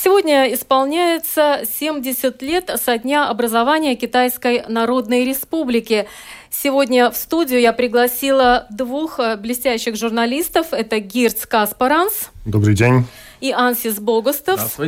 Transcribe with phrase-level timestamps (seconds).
[0.00, 6.06] Сегодня исполняется 70 лет со дня образования Китайской Народной Республики.
[6.50, 10.68] Сегодня в студию я пригласила двух э, блестящих журналистов.
[10.70, 12.30] Это Гирц Каспаранс.
[12.44, 13.06] Добрый день
[13.40, 14.78] и Ансис Богустов,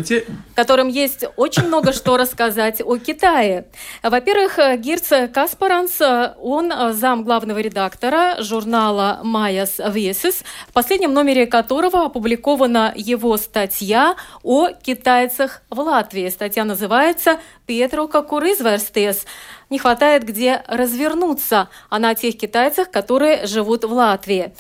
[0.54, 3.66] которым есть очень много что рассказать о Китае.
[4.02, 6.00] Во-первых, Гирц Каспаранс,
[6.40, 14.68] он зам главного редактора журнала «Майас Весис», в последнем номере которого опубликована его статья о
[14.68, 16.28] китайцах в Латвии.
[16.28, 19.26] Статья называется «Петро Кокурызверстес».
[19.70, 21.68] Не хватает где развернуться.
[21.88, 24.52] Она о тех китайцах, которые живут в Латвии.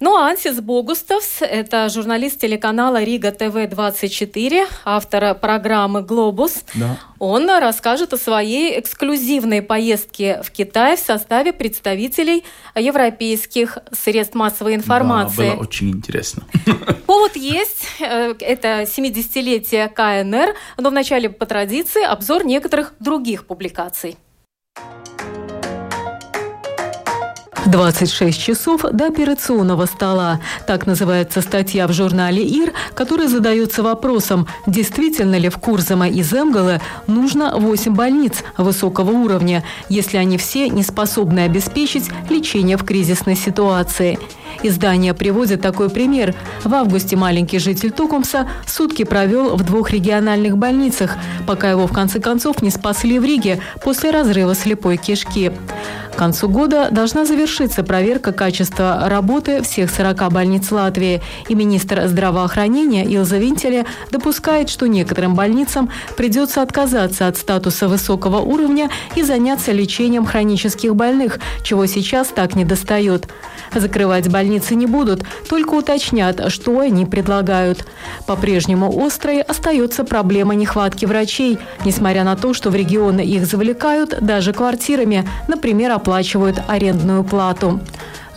[0.00, 6.62] Ну а Ансис Богуставс– это журналист телеканала Рига ТВ-24, автор программы «Глобус».
[6.74, 6.98] Да.
[7.18, 12.44] Он расскажет о своей эксклюзивной поездке в Китай в составе представителей
[12.76, 15.48] европейских средств массовой информации.
[15.48, 16.44] Да, было очень интересно.
[17.06, 17.84] Повод есть.
[17.98, 24.16] Э, это 70-летие КНР, но вначале по традиции обзор некоторых других публикаций.
[27.68, 30.40] 26 часов до операционного стола.
[30.66, 36.80] Так называется статья в журнале ИР, которая задается вопросом, действительно ли в Курзама и Земгалы
[37.06, 44.18] нужно 8 больниц высокого уровня, если они все не способны обеспечить лечение в кризисной ситуации.
[44.62, 46.34] Издание приводит такой пример.
[46.64, 52.18] В августе маленький житель Тукумса сутки провел в двух региональных больницах, пока его в конце
[52.18, 55.52] концов не спасли в Риге после разрыва слепой кишки.
[56.18, 63.38] Концу года должна завершиться проверка качества работы всех 40 больниц Латвии, и министр здравоохранения Илза
[63.38, 70.96] Винтеле допускает, что некоторым больницам придется отказаться от статуса высокого уровня и заняться лечением хронических
[70.96, 73.28] больных, чего сейчас так не достает.
[73.74, 77.86] Закрывать больницы не будут, только уточнят, что они предлагают.
[78.26, 84.52] По-прежнему острой остается проблема нехватки врачей, несмотря на то, что в регионы их завлекают даже
[84.52, 87.80] квартирами, например, оплачивают арендную плату.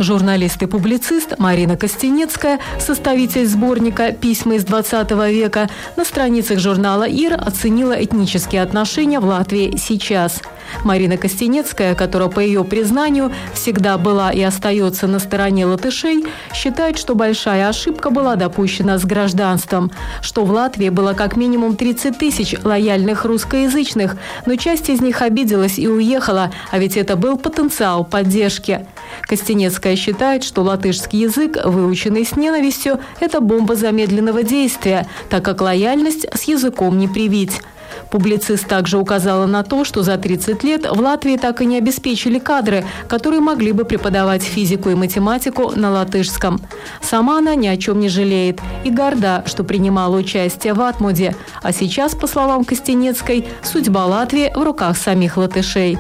[0.02, 7.36] Журналист и публицист Марина Костенецкая, составитель сборника «Письма из 20 века», на страницах журнала «Ир»
[7.40, 10.42] оценила этнические отношения в Латвии сейчас.
[10.84, 17.14] Марина Костенецкая, которая, по ее признанию, всегда была и остается на стороне латышей, считает, что
[17.14, 19.92] большая ошибка была допущена с гражданством,
[20.22, 24.16] что в Латвии было как минимум 30 тысяч лояльных русскоязычных,
[24.48, 28.88] но часть из них обиделась и уехала, а ведь это был потенциал поддержки.
[29.24, 36.26] Костенецкая считает, что латышский язык, выученный с ненавистью, это бомба замедленного действия, так как лояльность
[36.34, 37.62] с языком не привить.
[38.10, 42.40] Публицист также указала на то, что за 30 лет в Латвии так и не обеспечили
[42.40, 46.60] кадры, которые могли бы преподавать физику и математику на латышском.
[47.02, 51.36] Сама она ни о чем не жалеет и горда, что принимала участие в Атмуде.
[51.62, 55.98] А сейчас, по словам Костенецкой, судьба Латвии в руках самих латышей.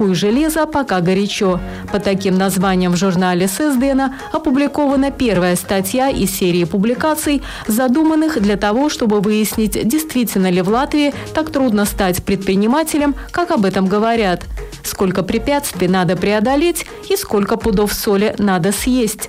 [0.00, 1.60] Куй железо пока горячо.
[1.92, 8.88] По таким названиям в журнале Сездена опубликована первая статья из серии публикаций, задуманных для того,
[8.88, 14.46] чтобы выяснить, действительно ли в Латвии так трудно стать предпринимателем, как об этом говорят.
[14.82, 19.28] Сколько препятствий надо преодолеть и сколько пудов соли надо съесть.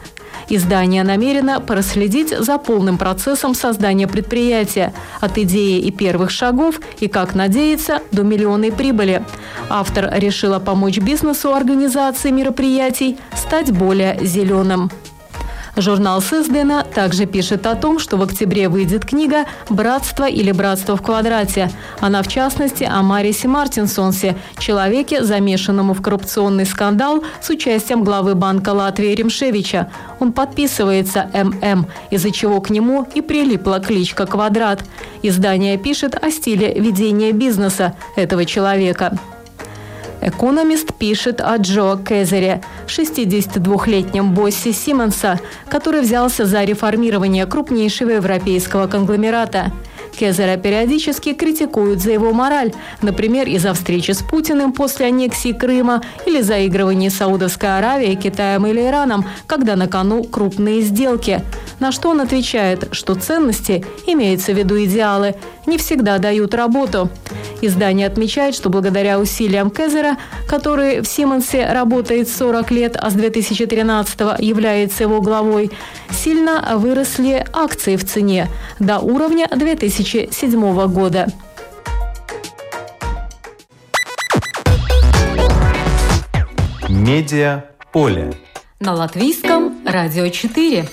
[0.53, 7.35] Издание намерено проследить за полным процессом создания предприятия, от идеи и первых шагов и, как
[7.35, 9.23] надеется, до миллионной прибыли.
[9.69, 14.91] Автор решила помочь бизнесу организации мероприятий стать более зеленым.
[15.75, 21.01] Журнал Сыздена также пишет о том, что в октябре выйдет книга «Братство или братство в
[21.01, 21.71] квадрате».
[21.99, 28.69] Она, в частности, о Марисе Мартинсонсе, человеке, замешанному в коррупционный скандал с участием главы Банка
[28.69, 29.89] Латвии Ремшевича.
[30.19, 34.83] Он подписывается ММ, из-за чего к нему и прилипла кличка «Квадрат».
[35.23, 39.17] Издание пишет о стиле ведения бизнеса этого человека.
[40.21, 49.71] Экономист пишет о Джо Кезере, 62-летнем боссе Симонса, который взялся за реформирование крупнейшего европейского конгломерата.
[50.17, 56.41] Кезера периодически критикуют за его мораль, например, из-за встречи с Путиным после аннексии Крыма или
[56.41, 61.41] заигрывания Саудовской Аравией, Китаем или Ираном, когда на кону крупные сделки.
[61.79, 65.35] На что он отвечает, что ценности, имеется в виду идеалы,
[65.65, 67.09] не всегда дают работу.
[67.61, 70.17] Издание отмечает, что благодаря усилиям Кезера,
[70.47, 75.71] который в Симонсе работает 40 лет, а с 2013 является его главой,
[76.11, 78.47] сильно выросли акции в цене
[78.79, 81.27] до уровня 2007 года.
[86.89, 88.33] Медиа поле.
[88.79, 90.87] На латвийском радио 4.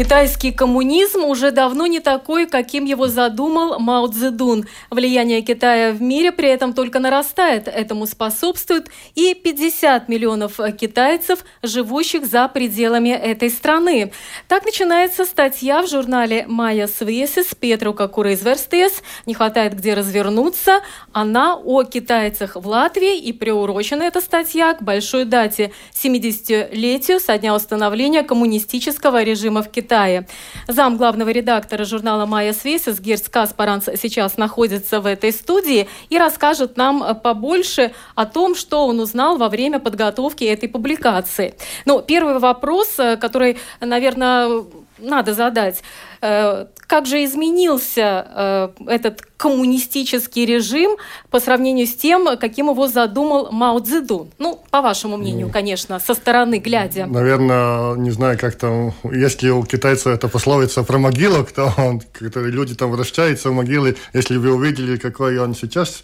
[0.00, 4.64] Китайский коммунизм уже давно не такой, каким его задумал Мао Цзэдун.
[4.88, 7.68] Влияние Китая в мире при этом только нарастает.
[7.68, 14.10] Этому способствует и 50 миллионов китайцев, живущих за пределами этой страны.
[14.48, 20.80] Так начинается статья в журнале «Майя Свесис» Петру Курейзверстес «Не хватает где развернуться».
[21.12, 27.54] Она о китайцах в Латвии и приурочена эта статья к большой дате– 70-летию со дня
[27.54, 29.89] установления коммунистического режима в Китае.
[29.90, 30.24] Китае.
[30.68, 36.76] Зам главного редактора журнала «Майя Свесис» Герц Каспаранс сейчас находится в этой студии и расскажет
[36.76, 41.56] нам побольше о том, что он узнал во время подготовки этой публикации.
[41.86, 44.62] Ну, первый вопрос, э, который, наверное,
[45.00, 45.82] надо задать.
[46.22, 50.96] Э, как же изменился э, этот коммунистический режим
[51.30, 54.30] по сравнению с тем, каким его задумал Мао Цзэдун?
[54.38, 57.06] Ну, по вашему мнению, ну, конечно, со стороны глядя.
[57.06, 62.74] Наверное, не знаю, как там, если у китайцев это пословица про могилу, то он, люди
[62.74, 66.02] там вращаются в могилы, если вы увидели, какой он сейчас,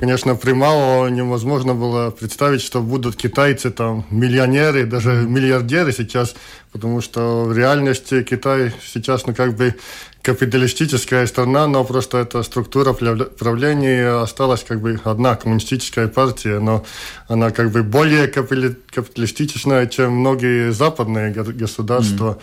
[0.00, 6.34] Конечно, при Мао невозможно было представить, что будут китайцы там миллионеры, даже миллиардеры сейчас,
[6.72, 9.74] потому что в реальности Китай сейчас, ну, как бы
[10.22, 16.82] капиталистическая страна, но просто эта структура правления осталась как бы одна коммунистическая партия, но
[17.28, 22.38] она как бы более капиталистичная, чем многие западные государства.
[22.38, 22.42] Mm.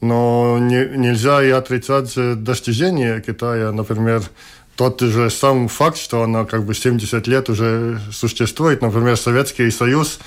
[0.00, 2.14] Но не, нельзя и отрицать
[2.44, 4.22] достижения Китая, например,
[4.78, 10.20] тот же сам факт, что она как бы 70 лет уже существует, например, Советский Союз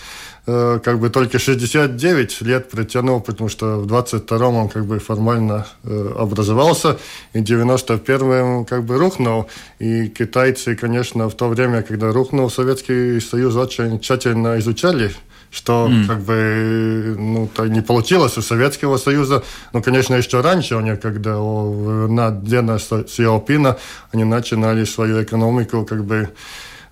[0.45, 5.67] э, как бы только 69 лет протянул, потому что в 22-м он как бы формально
[5.85, 6.97] э, образовался,
[7.31, 9.47] и в 91-м как бы рухнул.
[9.79, 15.11] И китайцы, конечно, в то время, когда рухнул Советский Союз, очень тщательно изучали
[15.51, 16.07] что mm.
[16.07, 19.43] как бы ну, так не получилось у Советского Союза.
[19.73, 23.77] Ну, конечно, еще раньше, они, когда на Дена Сиопина,
[24.11, 26.29] они начинали свою экономику как бы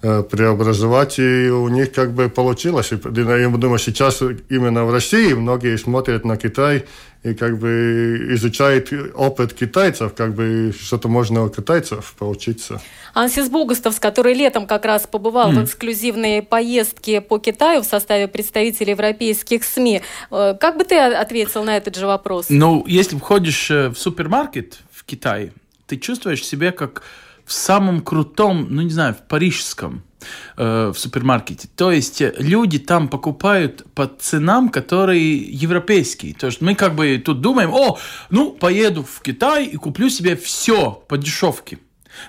[0.02, 2.92] преобразовать, и у них как бы получилось.
[2.92, 6.86] И, я думаю, сейчас именно в России многие смотрят на Китай
[7.24, 12.82] и как бы изучают опыт китайцев, как бы что-то можно у китайцев поучиться.
[13.14, 15.56] Ансис Богустовс, который летом как раз побывал mm.
[15.56, 20.02] в эксклюзивной поездке по Китаю в составе представителей европейских СМИ.
[20.32, 22.46] Э, как бы ты ответил на этот же вопрос?
[22.50, 25.52] Ну, если входишь э, в супермаркет в Китае,
[25.88, 27.04] ты чувствуешь себя как
[27.50, 30.04] в самом крутом, ну не знаю, в парижском
[30.56, 31.68] э, в супермаркете.
[31.76, 36.36] То есть люди там покупают по ценам, которые европейские.
[36.36, 37.98] То есть мы как бы тут думаем, о,
[38.30, 41.80] ну поеду в Китай и куплю себе все по дешевке.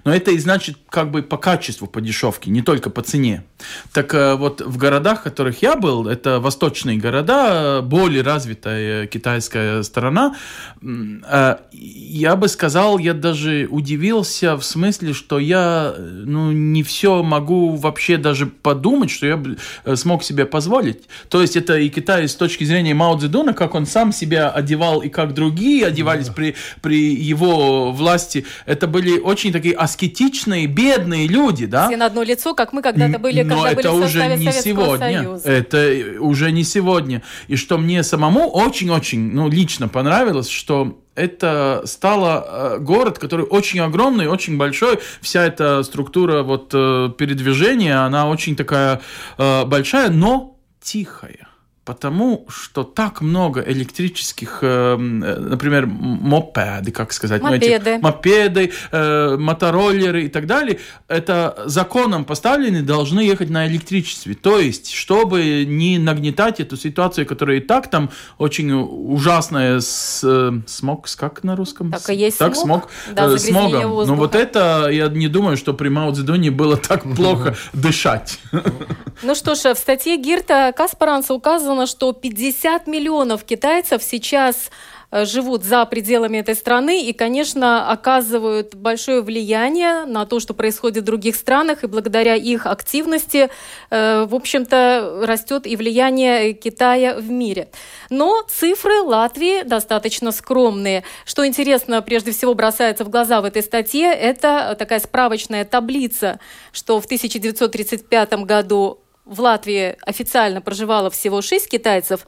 [0.04, 3.44] Но это и значит как бы по качеству, по дешевке, не только по цене.
[3.92, 9.82] Так э, вот в городах, в которых я был, это восточные города, более развитая китайская
[9.82, 10.36] сторона,
[10.82, 17.76] э, я бы сказал, я даже удивился в смысле, что я ну, не все могу
[17.76, 19.42] вообще даже подумать, что я
[19.84, 21.04] э, смог себе позволить.
[21.28, 25.00] То есть это и Китай с точки зрения Мао Цзэдуна, как он сам себя одевал
[25.00, 26.32] и как другие одевались да.
[26.32, 31.88] при, при его власти, это были очень такие аскетичные, бедные люди, да?
[31.88, 34.62] Все на одно лицо, как мы когда-то были, Но когда это были уже не Советского
[34.62, 34.98] сегодня.
[34.98, 35.50] Союза.
[35.50, 37.22] Это уже не сегодня.
[37.48, 43.80] И что мне самому очень-очень, ну, лично понравилось, что это стало э, город, который очень
[43.80, 45.00] огромный, очень большой.
[45.22, 49.00] Вся эта структура вот э, передвижения, она очень такая
[49.38, 51.49] э, большая, но тихая
[51.84, 59.36] потому что так много электрических, э, например, мопеды, как сказать, мопеды, ну, эти, мопеды э,
[59.38, 64.34] мотороллеры и так далее, это законом поставлены, должны ехать на электричестве.
[64.34, 70.52] То есть, чтобы не нагнетать эту ситуацию, которая и так там очень ужасная с э,
[70.66, 71.90] смог, как на русском?
[71.90, 74.06] Так и есть так, смог, смог да, э, смогом.
[74.06, 78.38] Но вот это, я не думаю, что при Мао Цзэдуне было так плохо дышать.
[79.22, 84.70] Ну что ж, в статье Гирта Каспаранса указано, что 50 миллионов китайцев сейчас
[85.10, 91.02] э, живут за пределами этой страны и, конечно, оказывают большое влияние на то, что происходит
[91.02, 93.50] в других странах, и благодаря их активности,
[93.90, 97.68] э, в общем-то, растет и влияние Китая в мире.
[98.08, 101.04] Но цифры Латвии достаточно скромные.
[101.24, 106.40] Что интересно, прежде всего бросается в глаза в этой статье, это такая справочная таблица,
[106.72, 112.26] что в 1935 году в Латвии официально проживало всего 6 китайцев,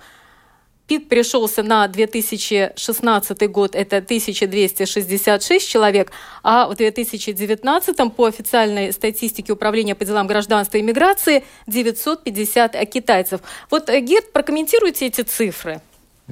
[0.87, 6.13] пик пришелся на 2016 год, это 1266 человек,
[6.45, 13.41] а в 2019 по официальной статистике Управления по делам гражданства и миграции 950 китайцев.
[13.69, 15.81] Вот, э, Герд, прокомментируйте эти цифры.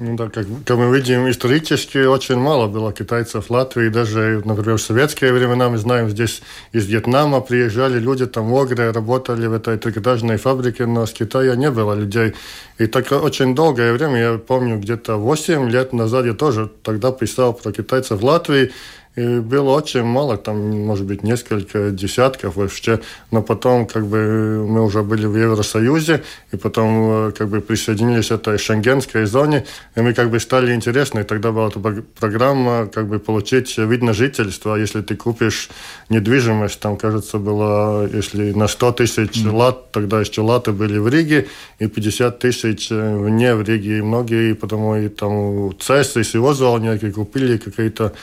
[0.03, 3.89] Ну да, как, как мы видим, исторически очень мало было китайцев в Латвии.
[3.89, 6.41] Даже, например, в советские времена, мы знаем, здесь
[6.71, 11.55] из Вьетнама приезжали люди, там в Огре работали в этой трикотажной фабрике, но с Китая
[11.55, 12.33] не было людей.
[12.79, 17.53] И так очень долгое время, я помню, где-то 8 лет назад я тоже тогда писал
[17.53, 18.71] про китайцев в Латвии,
[19.15, 23.01] и было очень мало, там, может быть, несколько десятков вообще.
[23.29, 28.29] Но потом, как бы, мы уже были в Евросоюзе, и потом, э, как бы, присоединились
[28.29, 29.65] к этой шенгенской зоне,
[29.95, 31.19] и мы, как бы, стали интересны.
[31.19, 35.69] И тогда была эта программа, как бы, получить вид на жительство, если ты купишь
[36.07, 39.51] недвижимость, там, кажется, было, если на 100 тысяч mm.
[39.51, 41.47] лат, тогда еще латы были в Риге,
[41.79, 43.97] и 50 тысяч э, вне в Риге.
[43.97, 48.13] И многие, потому и там ЦЕС и Сиозолники купили какие-то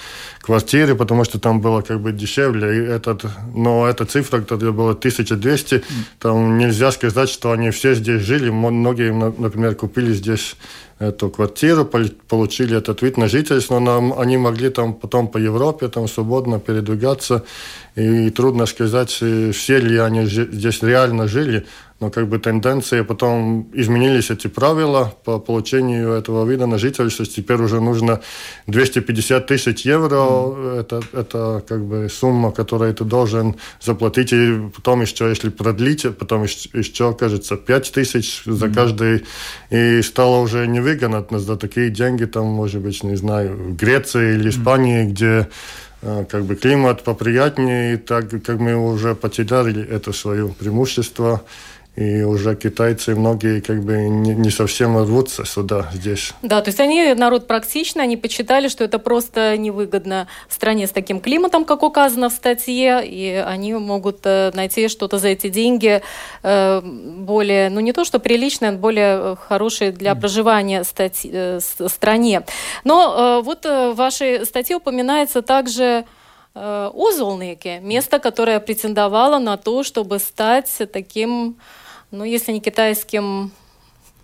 [0.41, 2.77] квартиры, потому что там было как бы дешевле.
[2.77, 5.83] И этот, но эта цифра, тогда была 1200,
[6.19, 8.51] там нельзя сказать, что они все здесь жили.
[8.51, 10.57] Многие, например, купили здесь
[10.99, 16.09] эту квартиру, получили этот вид на жительство, но они могли там потом по Европе там
[16.09, 17.45] свободно передвигаться,
[17.95, 21.67] и трудно сказать, все ли они здесь реально жили
[22.01, 27.27] но как бы тенденции потом изменились эти правила по получению этого вида на жительство.
[27.27, 28.21] Теперь уже нужно
[28.69, 30.17] 250 тысяч евро.
[30.17, 30.81] Mm.
[30.81, 34.33] Это, это как бы сумма, которую ты должен заплатить.
[34.33, 38.75] И потом еще, если продлить, потом еще, еще кажется, 5 тысяч за mm.
[38.75, 39.25] каждый.
[39.71, 44.51] И стало уже невыгодно за такие деньги, там, может быть, не знаю, в Греции или
[44.51, 45.11] Испании, mm.
[45.11, 45.49] где
[46.03, 51.43] э, как бы климат поприятнее, и так как мы уже потеряли это свое преимущество,
[51.99, 56.33] и уже китайцы многие как бы не, не совсем рвутся сюда, здесь.
[56.43, 60.91] Да, то есть они народ практичный, они почитали, что это просто невыгодно в стране с
[60.91, 66.01] таким климатом, как указано в статье, и они могут э, найти что-то за эти деньги
[66.45, 72.45] э, более, ну не то что приличное, но более хорошее для проживания стати, э, стране.
[72.85, 76.05] Но вот в вашей статье упоминается также
[76.55, 81.57] Озолнеке, место, которое претендовало на то, чтобы стать таким
[82.11, 83.53] ну, если не китайским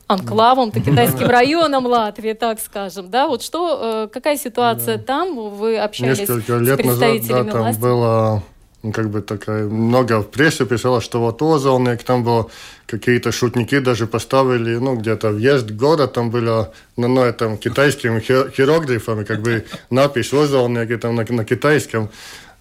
[0.07, 3.26] анклавом, то китайским районом Латвии, так скажем, да?
[3.29, 5.05] Вот что, э, какая ситуация да.
[5.05, 5.50] там?
[5.50, 8.43] Вы общались Несколько лет с представителями назад, да, там было
[8.85, 12.50] ну, как бы такая, много в прессе писало, что вот Озолник, там было
[12.87, 18.21] какие-то шутники даже поставили, ну, где-то въезд в город, там было, ну, ну, там, китайскими
[18.21, 22.11] хироглифами, как бы надпись Озолник, там на, на китайском.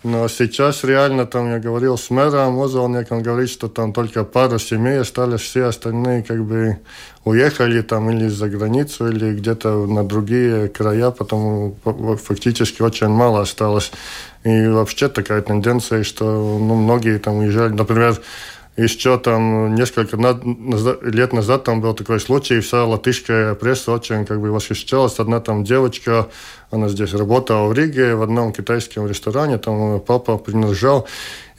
[0.04, 4.60] Но сейчас реально, там я говорил с мэром Озолник, он говорит, что там только пару
[4.60, 6.80] семей остались, все остальные как бы
[7.24, 11.78] уехали там или за границу, или где-то на другие края, потому
[12.22, 13.92] фактически очень мало осталось.
[14.44, 17.72] И вообще такая тенденция, что ну, многие там уезжали.
[17.72, 18.20] Например,
[18.76, 20.18] еще там несколько
[21.04, 25.20] лет назад там был такой случай, вся латышская пресса очень как бы восхищалась.
[25.20, 26.28] Одна там девочка,
[26.72, 31.08] она здесь работала в Риге в одном китайском ресторане, там папа принадлежал.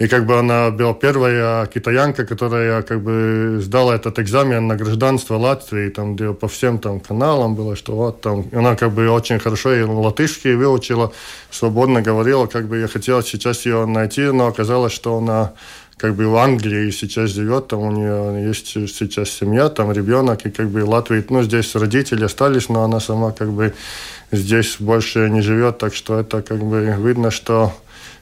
[0.00, 5.36] И как бы она была первая китаянка, которая как бы сдала этот экзамен на гражданство
[5.36, 9.38] Латвии, там где по всем там каналам было, что вот там, она как бы очень
[9.38, 11.12] хорошо и латышский выучила,
[11.50, 15.52] свободно говорила, как бы я хотел сейчас ее найти, но оказалось, что она
[15.96, 20.50] как бы в Англии сейчас живет, там у нее есть сейчас семья, там ребенок, и
[20.50, 23.74] как бы Латвии, ну, здесь родители остались, но она сама как бы
[24.32, 27.72] здесь больше не живет, так что это как бы видно, что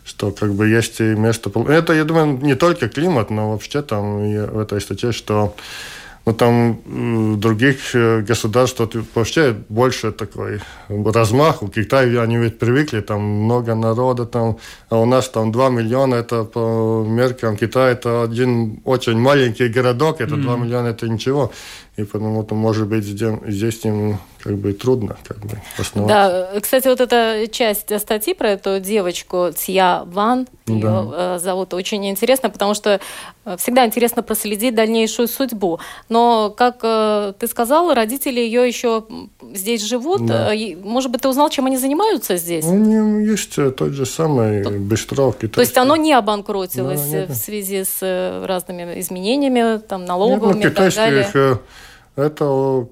[0.05, 1.50] что как бы есть и место...
[1.69, 5.55] Это, я думаю, не только климат, но вообще там в этой статье, что
[6.25, 11.62] но там в других э, государствах вообще больше такой размах.
[11.62, 14.57] У Китая они ведь привыкли, там много народа, там,
[14.88, 20.21] а у нас там 2 миллиона, это по меркам Китая, это один очень маленький городок,
[20.21, 20.43] это mm.
[20.43, 21.50] 2 миллиона, это ничего.
[21.97, 26.09] И потому что, может быть, здесь, им как бы трудно как бы основать.
[26.09, 31.37] Да, кстати, вот эта часть статьи про эту девочку Цья Ван, ее да.
[31.37, 32.99] Э, зовут, очень интересно, потому что
[33.45, 35.81] э, всегда интересно проследить дальнейшую судьбу.
[36.09, 39.05] Но, как э, ты сказал, родители ее еще
[39.55, 40.25] здесь живут.
[40.25, 40.51] Да.
[40.83, 42.65] Может быть, ты узнал, чем они занимаются здесь?
[42.65, 45.37] У них есть тот же самый Быстров.
[45.37, 50.71] То есть оно не обанкротилось да, в связи с разными изменениями, там, налоговыми нет, ну,
[50.87, 51.59] и так далее?
[52.16, 52.88] Это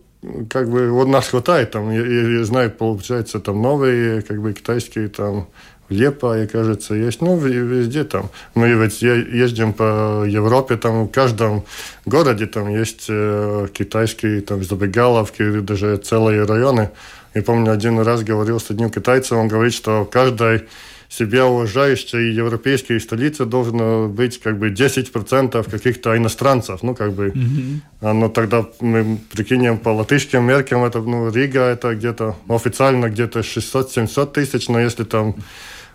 [0.50, 5.08] как бы вот нас хватает, там, я, я знаю, получается, там новые, как бы китайские,
[5.08, 5.48] там,
[5.90, 8.30] Лепа, кажется, есть, ну, везде там.
[8.54, 11.64] Мы ведь ездим по Европе, там в каждом
[12.06, 16.90] городе там есть э, китайские там забегаловки, даже целые районы.
[17.34, 20.68] Я помню, один раз говорил с одним китайцем, он говорит, что в каждой
[21.11, 26.83] себя уважающей европейской столице должно быть как бы 10% каких-то иностранцев.
[26.83, 28.11] Ну, как бы, mm-hmm.
[28.11, 34.33] оно тогда, мы прикинем по латышским меркам, это, ну, Рига, это где-то официально где-то 600-700
[34.33, 35.35] тысяч, но если там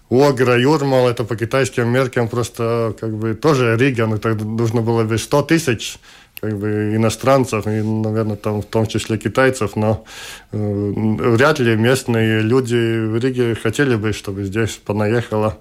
[0.10, 5.04] Огра, Юрмал, это по китайским меркам просто как бы тоже Рига, но тогда нужно было
[5.04, 5.98] бы 100 тысяч
[6.46, 10.04] как бы иностранцев, и, наверное, там в том числе китайцев, но
[10.52, 15.58] э, вряд ли местные люди в Риге хотели бы, чтобы здесь понаехало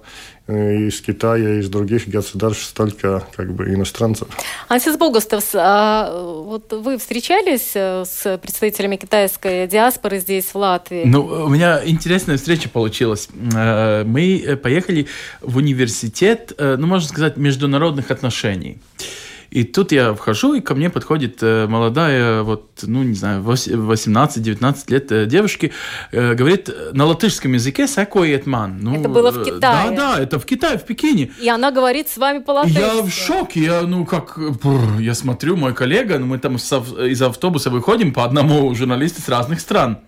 [0.47, 4.27] э, из Китая, из других государств столько как бы иностранцев.
[4.67, 11.03] Ансис Богостовс, а вот вы встречались э, с представителями китайской диаспоры здесь, в Латвии?
[11.05, 13.27] Ну, у меня интересная встреча получилась.
[13.55, 15.07] Э, мы поехали
[15.41, 18.77] в университет, ну, можно сказать, международных отношений.
[19.55, 24.75] И тут я вхожу, и ко мне подходит э, молодая, вот, ну, не знаю, 18-19
[24.89, 25.71] лет э, девушки,
[26.11, 28.79] э, говорит на латышском языке «сакоет ман».
[28.81, 29.59] Ну, это было в Китае.
[29.61, 31.31] Да, да, это в Китае, в Пекине.
[31.41, 32.79] И она говорит с вами по-латышски.
[32.79, 34.37] Я в шоке, я, ну, как,
[34.99, 39.61] я смотрю, мой коллега, ну, мы там из автобуса выходим по одному журналисту с разных
[39.61, 39.99] стран.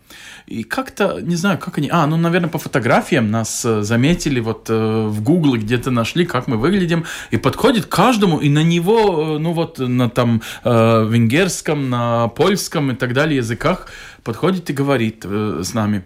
[0.48, 1.90] И как-то, не знаю, как они...
[1.92, 6.48] А, ну, наверное, по фотографиям нас э, заметили, вот э, в Гугле где-то нашли, как
[6.48, 12.30] мы выглядим, и подходит каждому, и на него, э, ну, вот на там венгерском, на
[12.30, 13.88] польском и так далее языках
[14.24, 16.04] подходит и говорит с нами.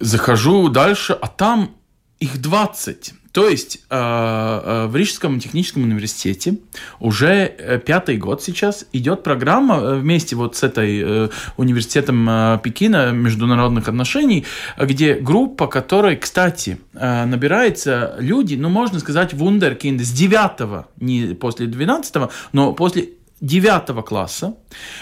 [0.00, 1.76] Захожу дальше, а там
[2.20, 3.12] их 20.
[3.34, 6.58] То есть э, э, в Рижском техническом университете
[7.00, 14.46] уже э, пятый год сейчас идет программа вместе вот с этой университетом Пекина международных отношений,
[14.78, 22.14] где группа, которой, кстати, набирается люди, ну, можно сказать, вундеркинд с 9 не после 12
[22.52, 23.08] но после
[23.40, 24.54] 9 класса,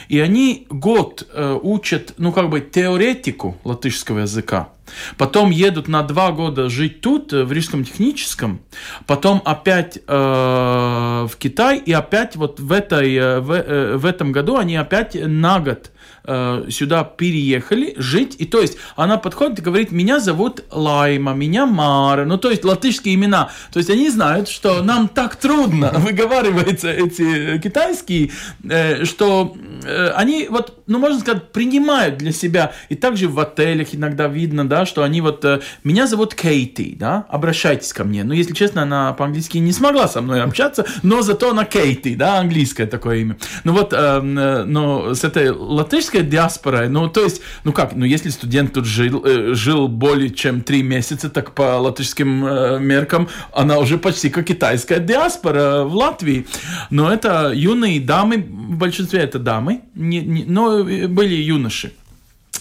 [0.08, 1.28] и они год
[1.62, 4.70] учат, ну, как бы теоретику латышского языка.
[5.16, 8.60] Потом едут на два года жить тут, э, в Рижском техническом,
[9.06, 14.32] потом опять э, в Китай, и опять вот в, этой, э, в, э, в этом
[14.32, 15.90] году они опять на год
[16.24, 18.36] э, сюда переехали жить.
[18.38, 22.24] И то есть она подходит и говорит, меня зовут Лайма, меня Мара.
[22.24, 23.50] Ну, то есть латышские имена.
[23.72, 28.30] То есть они знают, что нам так трудно выговариваются эти китайские,
[28.68, 32.72] э, что э, они вот, ну, можно сказать, принимают для себя.
[32.88, 35.44] И также в отелях иногда видно, да, что они вот,
[35.84, 38.24] меня зовут Кейти, да, обращайтесь ко мне.
[38.24, 42.38] Ну, если честно, она по-английски не смогла со мной общаться, но зато она Кейти, да,
[42.38, 43.36] английское такое имя.
[43.64, 48.04] Ну вот, эм, но с этой латышской русская диаспора, ну, то есть, ну как, ну,
[48.04, 53.28] если студент тут жил, э, жил более чем три месяца, так по латышским э, меркам
[53.52, 56.46] она уже почти как китайская диаспора в Латвии.
[56.90, 61.92] Но это юные дамы, в большинстве это дамы, не, не, но были юноши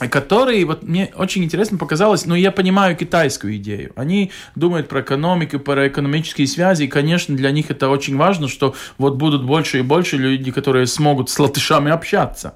[0.10, 3.92] которые, вот мне очень интересно показалось, но я понимаю китайскую идею.
[3.96, 8.74] Они думают про экономику, про экономические связи, и, конечно, для них это очень важно, что
[8.98, 12.56] вот будут больше и больше людей, которые смогут с латышами общаться.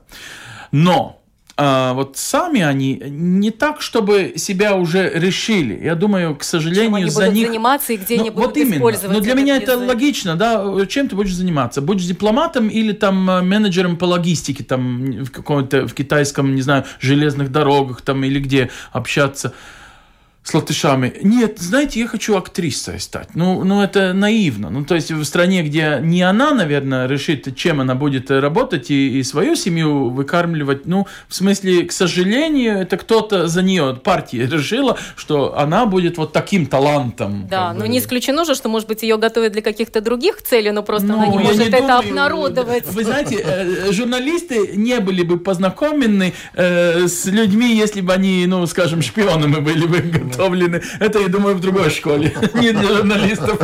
[0.76, 1.22] Но
[1.56, 5.82] а, вот сами они не так, чтобы себя уже решили.
[5.82, 7.48] Я думаю, к сожалению, они за них...
[7.48, 8.76] заниматься и где ну, они будут вот именно.
[8.76, 9.70] использовать Но для меня язык.
[9.70, 10.86] это логично, да.
[10.88, 11.82] Чем ты будешь заниматься?
[11.82, 16.84] Будешь дипломатом или там э, менеджером по логистике, там в каком-то в китайском, не знаю,
[17.00, 19.54] железных дорогах там или где общаться?
[20.46, 21.12] С латышами.
[21.24, 23.30] Нет, знаете, я хочу актрисой стать.
[23.34, 24.70] Ну, ну, это наивно.
[24.70, 29.18] Ну, то есть в стране, где не она, наверное, решит, чем она будет работать и,
[29.18, 30.86] и свою семью выкармливать.
[30.86, 36.32] Ну, в смысле, к сожалению, это кто-то за нее, партия решила, что она будет вот
[36.32, 37.48] таким талантом.
[37.50, 37.88] Да, но бы.
[37.88, 41.16] не исключено же, что, может быть, ее готовят для каких-то других целей, но просто ну,
[41.16, 42.86] она не может не это думаю, обнародовать.
[42.86, 48.64] Вы знаете, э, журналисты не были бы познакомлены э, с людьми, если бы они, ну,
[48.68, 50.82] скажем, шпионами были бы подготовлены.
[51.00, 53.60] Это, я думаю, в другой школе, не для журналистов.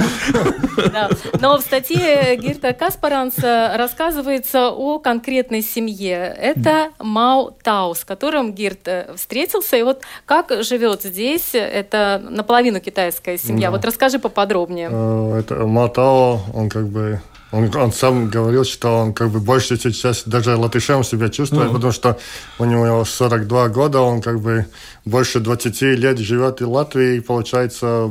[1.40, 6.36] Но в статье Гирта Каспаранца рассказывается о конкретной семье.
[6.38, 9.78] Это Мау Тау, с которым Гирт э, встретился.
[9.78, 13.72] И вот как живет здесь, это наполовину китайская семья.
[13.72, 14.90] Вот расскажи поподробнее.
[14.92, 19.40] Э, это Мау Тао, он как бы он, он сам говорил, что он как бы
[19.40, 21.74] больше сейчас даже латышем себя чувствует, mm-hmm.
[21.74, 22.18] потому что
[22.60, 24.66] у него 42 года, он как бы
[25.06, 28.10] больше 20 лет живет в Латвии, и получается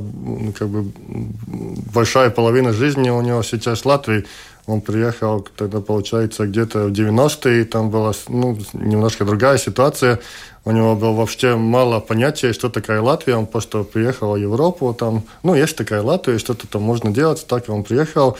[0.58, 0.92] как бы
[1.94, 4.24] большая половина жизни у него сейчас в Латвии.
[4.66, 10.20] Он приехал тогда, получается, где-то в 90-е, там была ну, немножко другая ситуация.
[10.64, 13.36] У него было вообще мало понятия, что такая Латвия.
[13.36, 17.44] Он просто приехал в Европу, там, ну, есть такая Латвия, что-то там можно делать.
[17.48, 18.36] Так он приехал.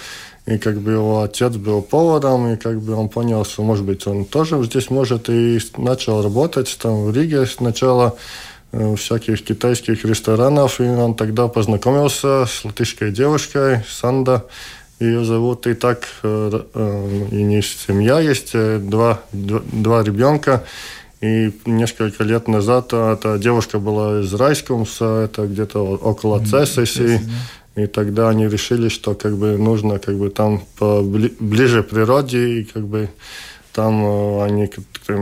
[0.47, 4.07] И как бы его отец был поваром, и как бы он понял, что, может быть,
[4.07, 8.17] он тоже здесь может, и начал работать там в Риге сначала
[8.73, 14.47] э, всяких китайских ресторанов, и он тогда познакомился с латышской девушкой, Санда,
[14.99, 20.65] ее зовут, и так, э, э, и не семья есть, два, два, два ребенка,
[21.21, 27.31] и несколько лет назад эта девушка была из Райскомса, это где-то около Цесеси, mm-hmm.
[27.85, 32.65] И тогда они решили, что как бы нужно как бы там ближе к природе и
[32.65, 33.09] как бы
[33.73, 34.71] там э, они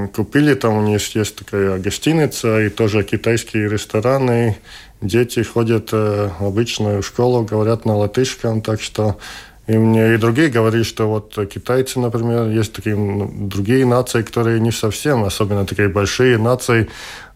[0.09, 4.57] купили, там у них есть такая гостиница и тоже китайские рестораны.
[5.01, 9.18] Дети ходят э, в обычную школу, говорят на латышском, так что
[9.66, 14.73] и мне и другие говорили, что вот китайцы, например, есть такие другие нации, которые не
[14.73, 16.88] совсем, особенно такие большие нации,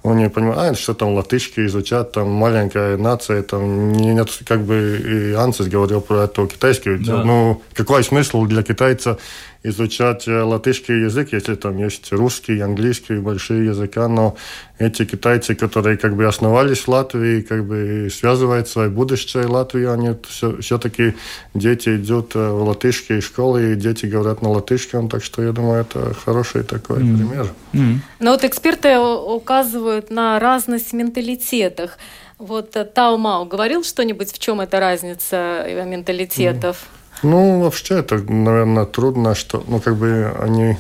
[0.03, 5.33] он не понимает, что там латышки изучать, там маленькая нация, там нет, как бы и
[5.33, 6.97] Ансис говорил про это китайский.
[6.97, 7.23] Да.
[7.25, 9.19] Ну, какой смысл для китайца
[9.65, 14.37] изучать э, латышский язык, если там есть русский, английский, большие языка, но
[14.79, 20.17] эти китайцы, которые как бы основались в Латвии, как бы связывают свое будущее Латвии, они
[20.29, 21.15] все, все-таки
[21.55, 25.83] дети идут э, в латышские школы, и дети говорят на латышском, так что я думаю,
[25.83, 27.17] это хороший такой mm.
[27.17, 27.47] пример.
[27.73, 27.97] Mm.
[28.19, 31.98] Но вот эксперты указывают на разность в менталитетах.
[32.38, 36.76] Вот э, Тау Мау говорил что-нибудь, в чем эта разница менталитетов?
[36.76, 36.98] Mm.
[37.22, 40.76] Ну, вообще, это, наверное, трудно, что, ну, как бы они...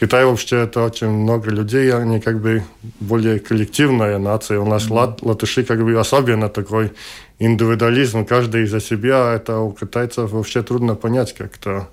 [0.00, 2.62] Китай вообще это очень много людей, они как бы
[3.00, 4.58] более коллективная нация.
[4.58, 4.94] У нас mm-hmm.
[4.94, 6.92] лат, латыши как бы особенно такой
[7.38, 9.34] индивидуализм, каждый за себя.
[9.34, 11.88] Это у китайцев вообще трудно понять как-то.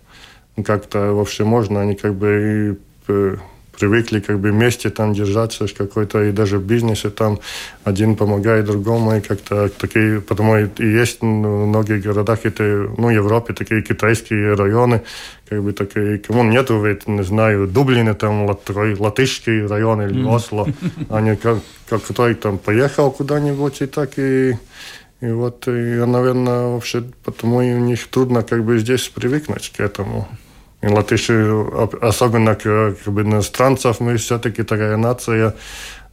[0.66, 2.80] Как-то вообще можно, они как бы
[3.78, 7.40] привыкли как бы вместе там держаться какой-то, и даже в бизнесе там
[7.84, 13.54] один помогает другому, и как-то такие, потому и есть в многих городах, это, ну, Европе
[13.54, 15.02] такие китайские районы,
[15.50, 20.36] как бы такие, кому нету, ведь, не знаю, Дублине там такой латышский район или mm.
[20.36, 20.68] Осло,
[21.10, 21.60] они как,
[21.90, 24.58] как кто там поехал куда-нибудь, и так и
[25.20, 29.80] и вот, и, наверное, вообще потому и у них трудно как бы здесь привыкнуть к
[29.80, 30.28] этому.
[30.94, 31.66] Латыши,
[32.02, 35.54] особенно как бы иностранцев, мы все-таки такая нация,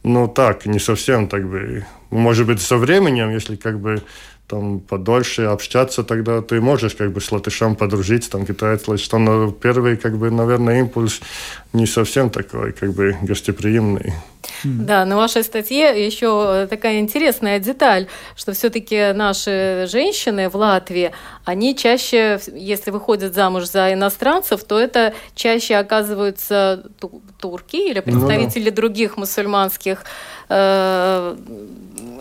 [0.03, 1.85] ну так, не совсем так бы.
[2.11, 4.01] Может быть, со временем, если как бы
[4.47, 9.51] там подольше общаться, тогда ты можешь как бы с латышом подружиться, там китаец, что но
[9.51, 11.21] первый, как бы, наверное, импульс
[11.73, 14.13] не совсем такой, как бы, гостеприимный.
[14.63, 21.11] Да, на вашей статье еще такая интересная деталь, что все-таки наши женщины в Латвии,
[21.45, 26.83] они чаще, если выходят замуж за иностранцев, то это чаще оказываются
[27.39, 28.75] турки или представители ну, да.
[28.75, 30.03] других мусульманских
[30.49, 31.35] э,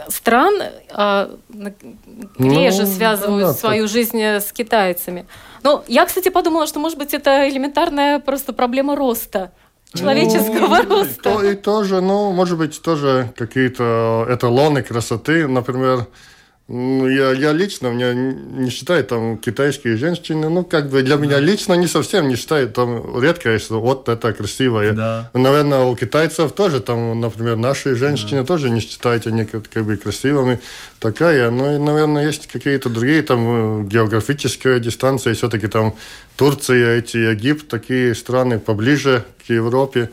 [0.09, 0.55] стран,
[0.93, 1.31] а
[2.39, 5.27] реже ну, связывают да, свою жизнь с китайцами.
[5.63, 9.51] Ну, я, кстати, подумала, что, может быть, это элементарная просто проблема роста
[9.95, 11.23] человеческого ну, роста.
[11.23, 16.07] То, и тоже, ну, может быть, тоже какие-то эталоны красоты, например, ну,
[16.67, 21.75] я, я лично, меня не считаю там китайские женщины, ну, как бы для меня лично
[21.75, 24.93] не совсем не считаю, там редко, что вот это красивое.
[24.93, 25.31] Да.
[25.35, 28.47] Наверное, у китайцев тоже, там, например, наши женщины да.
[28.47, 30.59] тоже не считают они как, как бы красивыми.
[31.01, 35.95] Такая, ну, и, наверное, есть какие-то другие там э, географические дистанции, все-таки там
[36.37, 40.09] Турция, эти Египет, такие страны поближе к Европе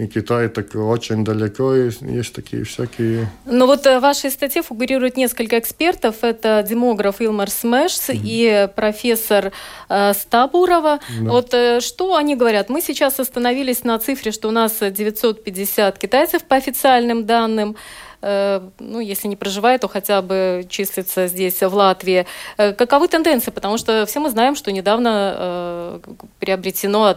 [0.00, 3.30] и Китай так очень далеко, и есть такие всякие...
[3.44, 6.16] Ну вот э, в вашей статье фигурирует несколько экспертов.
[6.22, 8.20] Это демограф Илмар Смешс mm-hmm.
[8.24, 9.52] и профессор
[9.90, 11.00] э, Стабурова.
[11.20, 11.30] Да.
[11.30, 12.70] Вот э, что они говорят?
[12.70, 17.76] Мы сейчас остановились на цифре, что у нас 950 китайцев по официальным данным.
[18.22, 22.26] Э, ну, если не проживает, то хотя бы числится здесь, в Латвии.
[22.56, 23.50] Э, каковы тенденции?
[23.50, 26.00] Потому что все мы знаем, что недавно э,
[26.38, 27.16] приобретено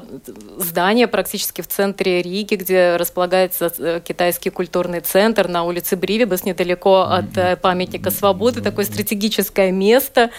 [0.57, 7.61] здание практически в центре Риги, где располагается китайский культурный центр на улице Бривибас, недалеко от
[7.61, 10.29] памятника свободы, такое стратегическое место.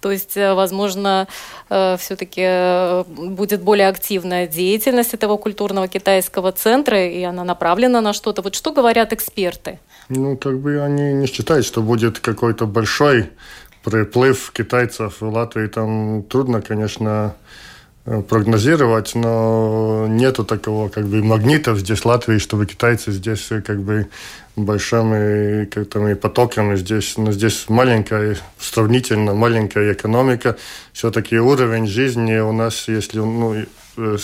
[0.00, 1.28] То есть, возможно,
[1.68, 8.42] все-таки будет более активная деятельность этого культурного китайского центра, и она направлена на что-то.
[8.42, 9.78] Вот что говорят эксперты?
[10.14, 13.30] Ну, как бы они не считают, что будет какой-то большой
[13.82, 15.66] приплыв китайцев в Латвии.
[15.66, 17.34] Там трудно, конечно,
[18.04, 23.62] Э, прогнозировать, но нету такого как бы магнитов здесь в Латвии, чтобы китайцы здесь э,
[23.62, 24.08] как бы
[24.56, 30.56] большими как-то потоками здесь, но здесь маленькая, сравнительно маленькая экономика,
[30.92, 33.54] все-таки уровень жизни у нас, если ну,
[33.96, 34.16] э,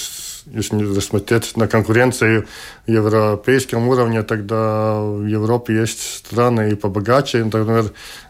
[0.53, 2.47] если рассмотреть на конкуренцию
[2.87, 7.45] европейском уровне, тогда в Европе есть страны и побогаче.
[7.45, 7.85] Например,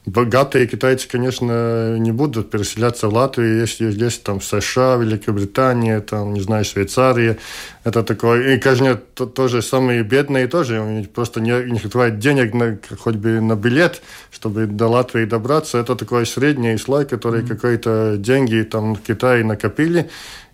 [0.07, 6.41] богатые китайцы, конечно, не будут переселяться в Латвию, если есть там США, Великобритания, там, не
[6.41, 7.39] знаю, Швейцария.
[7.85, 8.55] Это такое...
[8.55, 10.81] И, конечно, то, тоже самые бедные тоже.
[10.81, 15.25] У них просто не, не хватает денег на, хоть бы на билет, чтобы до Латвии
[15.25, 15.79] добраться.
[15.79, 17.57] Это такой средний слой, который mm-hmm.
[17.57, 20.11] какие-то деньги там в Китае накопили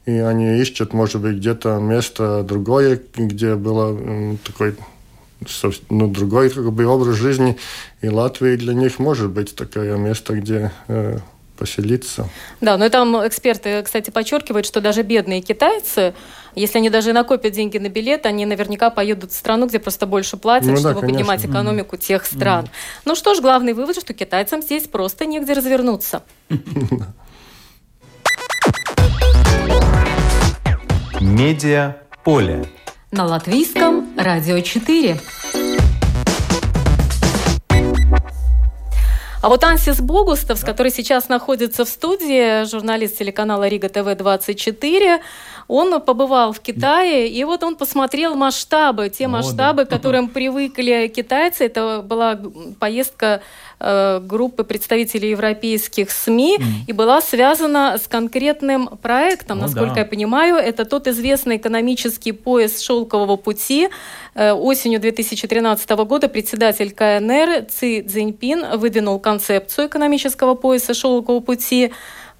[0.07, 4.77] и они ищут, может быть, где-то место другое, где было такой
[5.91, 7.57] ну, другой как бы, образ жизни.
[8.01, 11.19] И Латвия для них может быть такое место, где э,
[11.57, 12.29] поселиться.
[12.61, 16.15] Да, но там эксперты, кстати, подчеркивают, что даже бедные китайцы,
[16.55, 20.37] если они даже накопят деньги на билет, они наверняка поедут в страну, где просто больше
[20.37, 22.65] платят, ну, чтобы да, поднимать экономику тех стран.
[22.65, 23.03] Mm-hmm.
[23.07, 26.23] Ну что ж, главный вывод, что китайцам здесь просто негде развернуться.
[31.35, 32.65] Медиа поле.
[33.11, 35.19] На латвийском радио 4.
[39.43, 45.21] А вот Ансис Богустов, который сейчас находится в студии, журналист телеканала Рига ТВ-24,
[45.69, 51.65] он побывал в Китае, и вот он посмотрел масштабы, те масштабы, к которым привыкли китайцы.
[51.65, 52.39] Это была
[52.79, 53.41] поездка
[53.87, 56.65] Э, группы представителей европейских СМИ mm.
[56.87, 60.01] и была связана с конкретным проектом, ну, насколько да.
[60.01, 60.57] я понимаю.
[60.57, 63.91] Это тот известный экономический пояс шелкового пути.
[64.35, 71.93] Э, осенью 2013 года председатель КНР Ци Цзиньпин выдвинул концепцию экономического пояса шелкового пути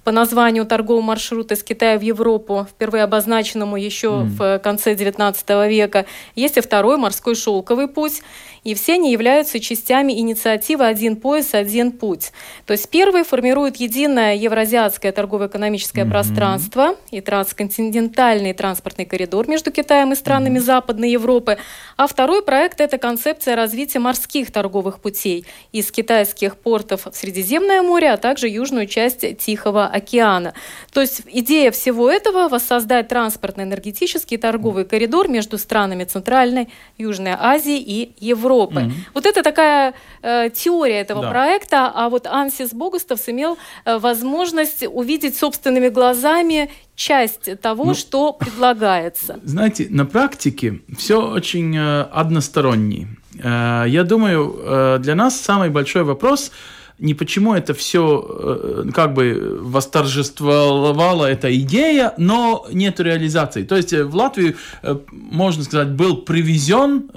[0.05, 4.25] по названию торгового маршрута из Китая в Европу, впервые обозначенному еще mm.
[4.37, 6.05] в конце XIX века.
[6.35, 8.21] Есть и второй морской шелковый путь
[8.65, 12.31] и все они являются частями инициативы «Один пояс, один путь».
[12.65, 16.09] То есть первый формирует единое евразиатское торгово-экономическое mm-hmm.
[16.09, 20.61] пространство и трансконтинентальный транспортный коридор между Китаем и странами mm-hmm.
[20.61, 21.59] Западной Европы,
[21.95, 28.11] а второй проект– это концепция развития морских торговых путей из китайских портов в Средиземное море,
[28.11, 30.55] а также южную часть Тихого океана.
[30.91, 38.15] То есть идея всего этого– воссоздать транспортно-энергетический торговый коридор между странами Центральной, Южной Азии и
[38.19, 38.54] Европы.
[38.55, 38.81] Европы.
[38.81, 38.93] Mm-hmm.
[39.13, 41.29] Вот это такая э, теория этого да.
[41.29, 48.33] проекта, а вот Ансис Богустов имел э, возможность увидеть собственными глазами часть того, ну, что
[48.33, 49.39] предлагается.
[49.43, 53.07] Знаете, на практике все очень э, односторонне.
[53.43, 56.51] Э, я думаю, э, для нас самый большой вопрос–
[56.97, 63.63] не почему это все э, как бы восторжествовала эта идея, но нет реализации.
[63.63, 67.09] То есть э, в Латвию, э, можно сказать, был привезен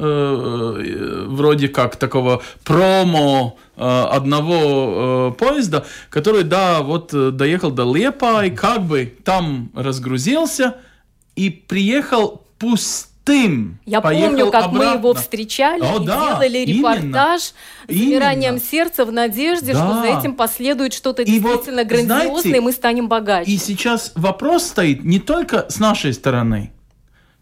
[1.29, 9.15] вроде как такого промо одного поезда, который, да, вот доехал до Лепа и как бы
[9.25, 10.77] там разгрузился
[11.37, 13.79] и приехал пусть пустым.
[13.85, 14.79] Я помню, как обратно.
[14.79, 17.53] мы его встречали О, и да, делали репортаж
[17.87, 18.65] именно, с замиранием именно.
[18.65, 19.79] сердца в надежде, да.
[19.79, 23.51] что за этим последует что-то действительно вот, грандиозное, знаете, и мы станем богаче.
[23.51, 26.73] И сейчас вопрос стоит не только с нашей стороны,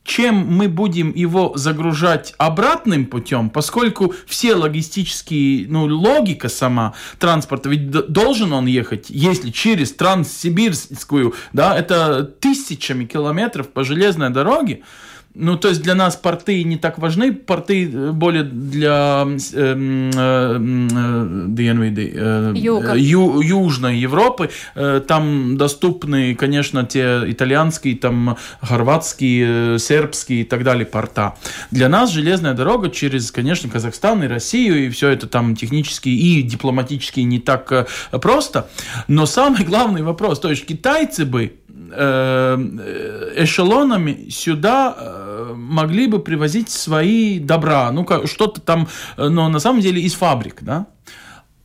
[0.05, 7.90] чем мы будем его загружать обратным путем, поскольку все логистические, ну, логика сама транспорта, ведь
[7.90, 14.83] должен он ехать, если через Транссибирскую, да, это тысячами километров по железной дороге,
[15.38, 20.59] ну, то есть для нас порты не так важны, порты э, более для э, э,
[21.49, 24.51] Dienvidi, э, э ю, Южной Европы.
[24.75, 31.35] Э, там доступны, конечно, те итальянские, там хорватские, сербские и так далее порта.
[31.70, 36.42] Для нас железная дорога через, конечно, Казахстан и Россию, и все это там технически и
[36.42, 37.88] дипломатически не так
[38.22, 38.68] просто.
[39.07, 41.65] Но самый главный вопрос, то есть китайцы бы э,
[43.37, 50.01] эшелонами сюда э, могли бы привозить свои добра, ну, что-то там, но на самом деле
[50.01, 50.87] из фабрик, да,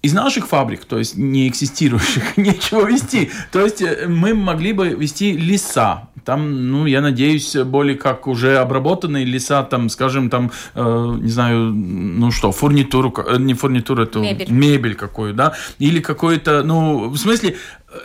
[0.02, 3.30] из наших фабрик, то есть не экзистирующих, нечего вести.
[3.52, 6.10] То есть э, мы могли бы вести леса.
[6.24, 11.74] Там, ну, я надеюсь, более как уже обработанные леса, там, скажем, там, э, не знаю,
[11.74, 17.18] ну что, фурнитуру, э, не фурнитуру, эту мебель, мебель какую, да, или какой-то, ну, в
[17.18, 17.56] смысле,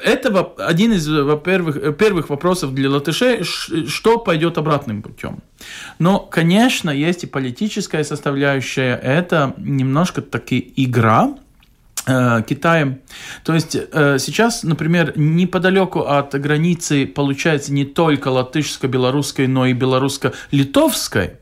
[0.05, 5.39] это один из, во-первых, э, первых вопросов для латышей, что пойдет обратным путем.
[5.99, 11.35] Но, конечно, есть и политическая составляющая, это немножко таки игра,
[12.07, 13.01] Китаем.
[13.45, 21.33] То есть э, сейчас, например, неподалеку от границы получается не только латышско-белорусской, но и белорусско-литовской.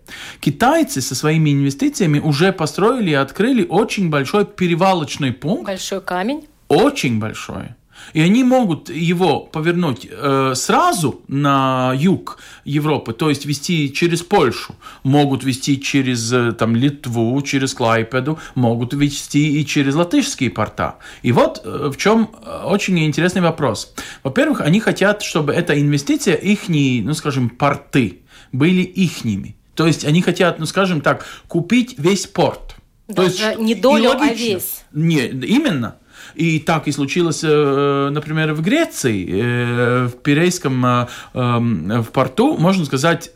[0.41, 5.67] Китайцы со своими инвестициями уже построили и открыли очень большой перевалочный пункт.
[5.67, 6.49] Большой камень.
[6.69, 7.75] Очень большой.
[8.15, 14.77] И они могут его повернуть э, сразу на юг Европы, то есть вести через Польшу,
[15.03, 20.97] могут вести через э, там, Литву, через Клайпеду, могут вести и через латышские порта.
[21.23, 23.93] И вот э, в чем э, очень интересный вопрос.
[24.23, 28.21] Во-первых, они хотят, чтобы эта инвестиция, их, ну скажем, порты
[28.53, 29.57] были ихними.
[29.75, 32.77] То есть они хотят, ну скажем так, купить весь порт.
[33.09, 34.85] Даже То есть, не долю, а весь.
[34.93, 35.97] Не, именно.
[36.35, 42.57] И так и случилось, э, например, в Греции, э, в Пирейском э, эм, в порту,
[42.57, 43.31] можно сказать,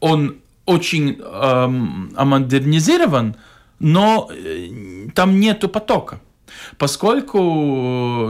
[0.00, 3.36] он очень эм, модернизирован,
[3.78, 4.30] но
[5.14, 6.20] там нету потока.
[6.78, 7.38] Поскольку,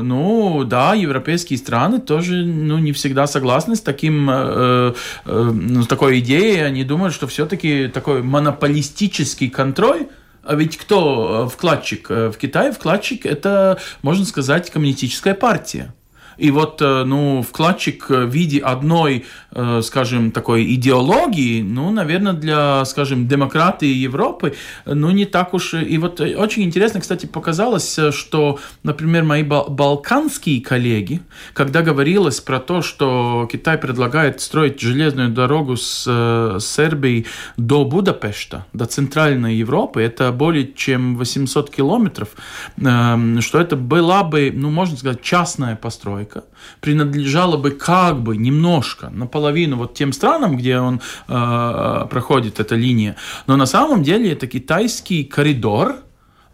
[0.03, 6.21] ну, да, европейские страны тоже, ну, не всегда согласны с таким, э, э, с такой
[6.21, 10.09] идеей, они думают, что все-таки такой монополистический контроль
[10.47, 12.73] а ведь кто э, вкладчик э, в Китае?
[12.73, 15.95] Вкладчик– это, можно сказать, коммунистическая партия.
[16.37, 22.85] И вот, э, ну, вкладчик в виде одной, э, скажем, такой идеологии, ну, наверное, для,
[22.85, 24.55] скажем, демократии Европы,
[24.87, 25.75] ну, не так уж...
[25.75, 31.21] И вот очень интересно, кстати, показалось, что, например, мои балканские коллеги,
[31.53, 38.67] когда говорилось про то, что Китай предлагает строить железную дорогу с э, Сербии до Будапешта,
[38.73, 42.29] до Центральной Европы, это более чем 800 километров,
[42.77, 46.45] эм, что это была бы, ну, можно сказать, частная постройка постройка
[46.81, 53.17] принадлежала бы как бы немножко, наполовину вот тем странам, где он э, проходит, эта линия.
[53.47, 55.97] Но на самом деле это китайский коридор,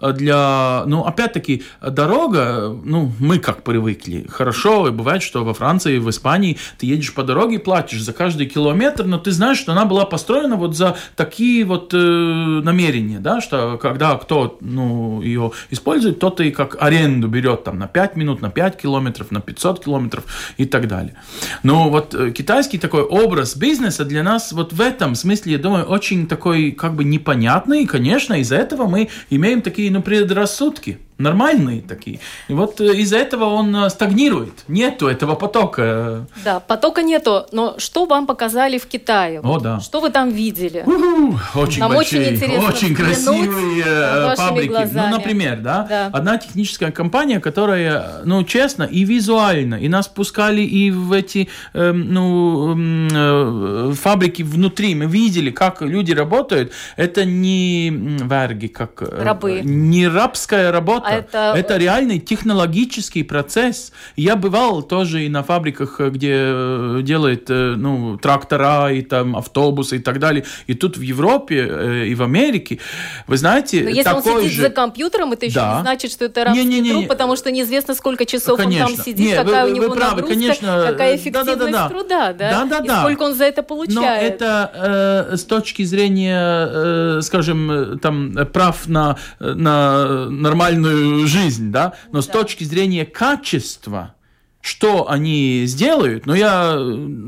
[0.00, 6.08] для, ну, опять-таки, дорога, ну, мы как привыкли, хорошо, и бывает, что во Франции, в
[6.10, 10.04] Испании ты едешь по дороге, платишь за каждый километр, но ты знаешь, что она была
[10.04, 16.40] построена вот за такие вот э, намерения, да, что когда кто, ну, ее использует, тот
[16.40, 20.24] и как аренду берет там на 5 минут, на 5 километров, на 500 километров
[20.56, 21.14] и так далее.
[21.62, 25.84] Но вот э, китайский такой образ бизнеса для нас вот в этом смысле, я думаю,
[25.84, 31.83] очень такой как бы непонятный, и, конечно, из-за этого мы имеем такие ну, предрассудки нормальные
[31.83, 32.20] такие.
[32.48, 34.64] И вот э, из-за этого он э, стагнирует.
[34.68, 36.26] Нету этого потока.
[36.44, 37.46] Да, потока нету.
[37.52, 39.40] Но что вам показали в Китае?
[39.40, 39.80] О, да.
[39.80, 40.83] Что вы там видели?
[40.87, 44.66] У-ху, очень Нам большие, очень, интересно очень красивые э, фабрики.
[44.66, 45.11] Ну, глазами.
[45.11, 50.62] Ну, например, да, да, одна техническая компания, которая, ну, честно, и визуально, и нас пускали
[50.62, 52.76] и в эти, э, ну,
[53.12, 54.94] э, фабрики внутри.
[54.94, 56.72] Мы видели, как люди работают.
[56.96, 59.02] Это не верги, как...
[59.02, 59.61] Рабы.
[59.62, 61.54] Не рабская работа, это...
[61.56, 63.92] это реальный технологический процесс.
[64.16, 69.96] Я бывал тоже и на фабриках, где э, делают э, ну, трактора и там автобусы
[69.96, 70.44] и так далее.
[70.66, 72.78] И тут в Европе э, и в Америке,
[73.26, 74.62] вы знаете, Но если такой он сидит же...
[74.62, 75.76] за компьютером, это еще да.
[75.76, 78.86] не значит, что это рабский не, не, не, труд, потому что неизвестно, сколько часов конечно.
[78.86, 80.86] он там сидит, не, какая вы, у него вы правы, нагрузка, конечно.
[80.88, 82.50] какая эффективность да, да, да, труда, да?
[82.50, 83.00] Да, да, и да.
[83.00, 84.00] сколько он за это получает.
[84.00, 91.94] Но это э, с точки зрения, э, скажем, там прав на, на нормальную жизнь, да,
[92.12, 92.22] но да.
[92.22, 94.14] с точки зрения качества,
[94.60, 96.78] что они сделают, но я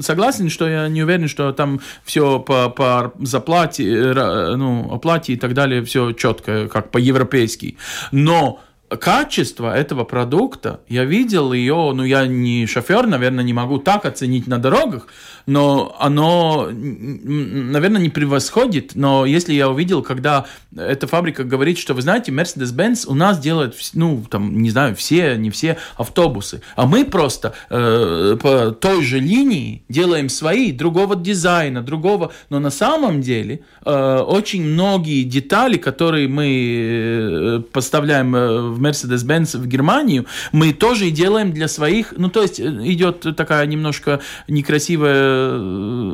[0.00, 5.36] согласен, что я не уверен, что там все по, по заплате, э, ну, оплате и
[5.36, 7.78] так далее, все четко, как по-европейски.
[8.10, 8.60] Но
[8.96, 14.46] качество этого продукта, я видел ее, ну я не шофер, наверное, не могу так оценить
[14.46, 15.06] на дорогах,
[15.46, 18.92] но оно, наверное, не превосходит.
[18.94, 23.74] Но если я увидел, когда эта фабрика говорит, что, вы знаете, Mercedes-Benz у нас делает,
[23.94, 29.18] ну, там, не знаю, все, не все автобусы, а мы просто э, по той же
[29.18, 36.28] линии делаем свои, другого дизайна, другого, но на самом деле э, очень многие детали, которые
[36.28, 42.28] мы э, поставляем э, в Mercedes-Benz в Германию, мы тоже и делаем для своих, ну,
[42.28, 45.31] то есть идет такая немножко некрасивое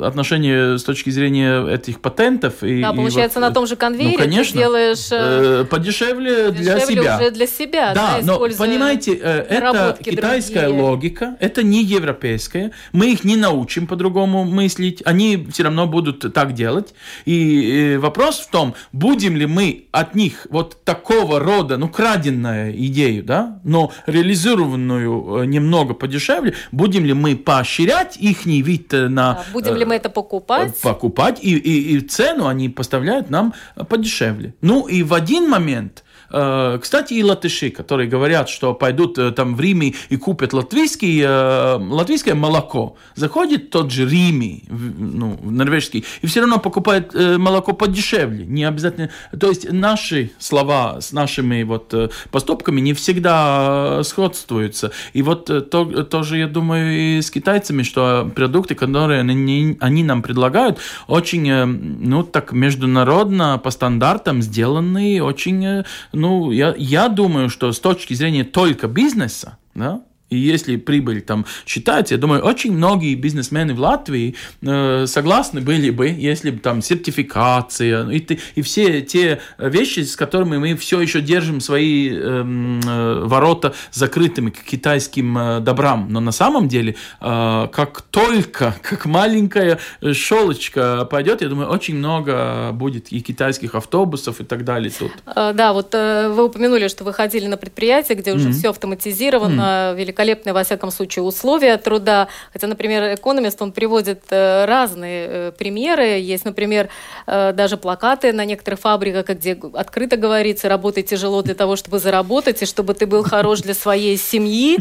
[0.04, 2.62] отношение с точки зрения этих патентов.
[2.62, 5.08] И, да, получается, и вот, на том же конвейере ну, конечно, ты делаешь...
[5.10, 7.16] Э, подешевле для себя.
[7.16, 10.82] уже для себя, да, да но, понимаете, это китайская другие.
[10.82, 16.54] логика, это не европейская, мы их не научим по-другому мыслить, они все равно будут так
[16.54, 22.74] делать, и вопрос в том, будем ли мы от них вот такого рода, ну, краденную
[22.86, 29.44] идею, да, но реализованную э, немного подешевле, будем ли мы поощрять их вид на...
[29.52, 30.70] Будем ли мы это покупать?
[30.70, 33.54] Э, покупать, и, и, и цену они поставляют нам
[33.88, 34.54] подешевле.
[34.60, 39.54] Ну, и в один момент Э, кстати, и латыши, которые говорят, что пойдут э, там
[39.56, 42.96] в Риме и купят латвийский, э, латвийское молоко.
[43.14, 48.44] Заходит тот же Риме, ну, норвежский, и все равно покупает молоко подешевле.
[48.44, 49.10] Не обязательно.
[49.38, 51.94] То есть наши слова с нашими вот
[52.30, 54.92] поступками не всегда сходствуются.
[55.14, 60.22] И вот то, тоже, я думаю, и с китайцами, что продукты, которые они, они нам
[60.22, 65.84] предлагают, очень, ну, так международно, по стандартам сделанные, очень
[66.18, 71.46] ну, я, я думаю, что с точки зрения только бизнеса, да, и если прибыль там
[71.66, 76.82] считать, я думаю, очень многие бизнесмены в Латвии э, согласны были бы, если бы там
[76.82, 83.24] сертификация и, и все те вещи, с которыми мы все еще держим свои эм, э,
[83.24, 86.06] ворота закрытыми к китайским э, добрам.
[86.10, 89.78] Но на самом деле, э, как только, как маленькая
[90.12, 95.12] шелочка пойдет, я думаю, очень много будет и китайских автобусов и так далее тут.
[95.26, 98.52] Э, да, вот э, вы упомянули, что вы ходили на предприятие, где уже mm-hmm.
[98.52, 102.28] все автоматизировано, mm-hmm великолепные, во всяком случае, условия труда.
[102.52, 106.18] Хотя, например, экономист, он приводит э, разные э, примеры.
[106.18, 106.88] Есть, например,
[107.26, 112.62] э, даже плакаты на некоторых фабриках, где открыто говорится, работай тяжело для того, чтобы заработать,
[112.62, 114.78] и чтобы ты был хорош для своей семьи.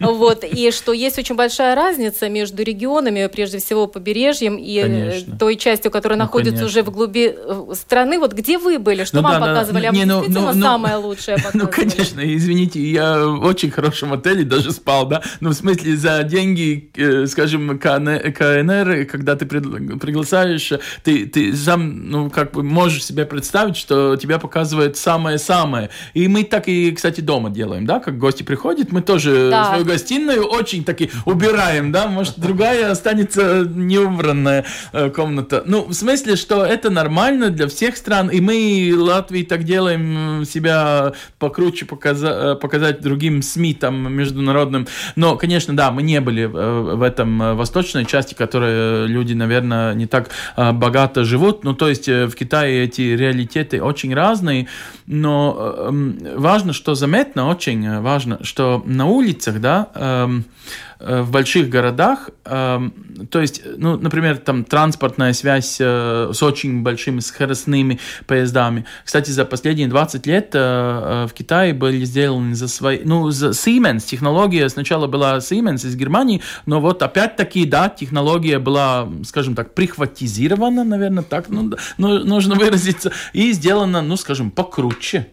[0.00, 0.44] Вот.
[0.44, 5.36] И что есть очень большая разница между регионами, прежде всего побережьем и конечно.
[5.36, 6.66] той частью, которая ну, находится конечно.
[6.66, 7.36] уже в глуби
[7.74, 8.18] страны.
[8.18, 9.04] Вот где вы были?
[9.04, 9.86] Что ну, вам да, показывали?
[9.86, 9.90] Да.
[9.90, 11.62] Не, ну, действительно ну, самое лучшее показывали?
[11.62, 16.22] Ну, конечно, извините, я в очень хорошем отеле, даже спал, да, ну, в смысле, за
[16.22, 20.72] деньги, э, скажем, КНР, когда ты приглашаешь,
[21.02, 25.90] ты, ты сам, ну, как бы можешь себе представить, что тебя показывает самое-самое.
[26.14, 29.66] И мы так и, кстати, дома делаем, да, как гости приходят, мы тоже да.
[29.66, 35.62] свою гостиную очень таки убираем, да, может, другая останется неубранная э, комната.
[35.66, 41.12] Ну, в смысле, что это нормально для всех стран, и мы, Латвии, так делаем себя
[41.38, 44.86] покруче показа показать другим СМИ, там, международным международным.
[45.16, 49.94] Но, конечно, да, мы не были э, в этом э, восточной части, которой люди, наверное,
[49.94, 51.64] не так э, богато живут.
[51.64, 54.68] Ну, то есть в Китае эти реалитеты очень разные,
[55.06, 55.90] но
[56.36, 60.44] важно, что заметно, очень важно, что на улицах, да, эм,
[60.78, 62.92] Э, в больших городах, эм,
[63.30, 68.84] то есть, ну, например, там транспортная связь э, с очень большими скоростными поездами.
[69.04, 74.06] Кстати, за последние 20 лет э, в Китае были сделаны за свои, ну, за Siemens,
[74.06, 80.82] технология сначала была Siemens из Германии, но вот опять-таки, да, технология была, скажем так, прихватизирована,
[80.84, 85.28] наверное, так ну, нужно выразиться, и сделана, ну, скажем, покруче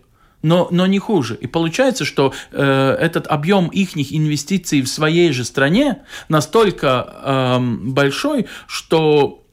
[0.45, 1.35] но, но не хуже.
[1.41, 8.45] И получается, что э, этот объем их инвестиций в своей же стране настолько э, большой,
[8.67, 9.44] что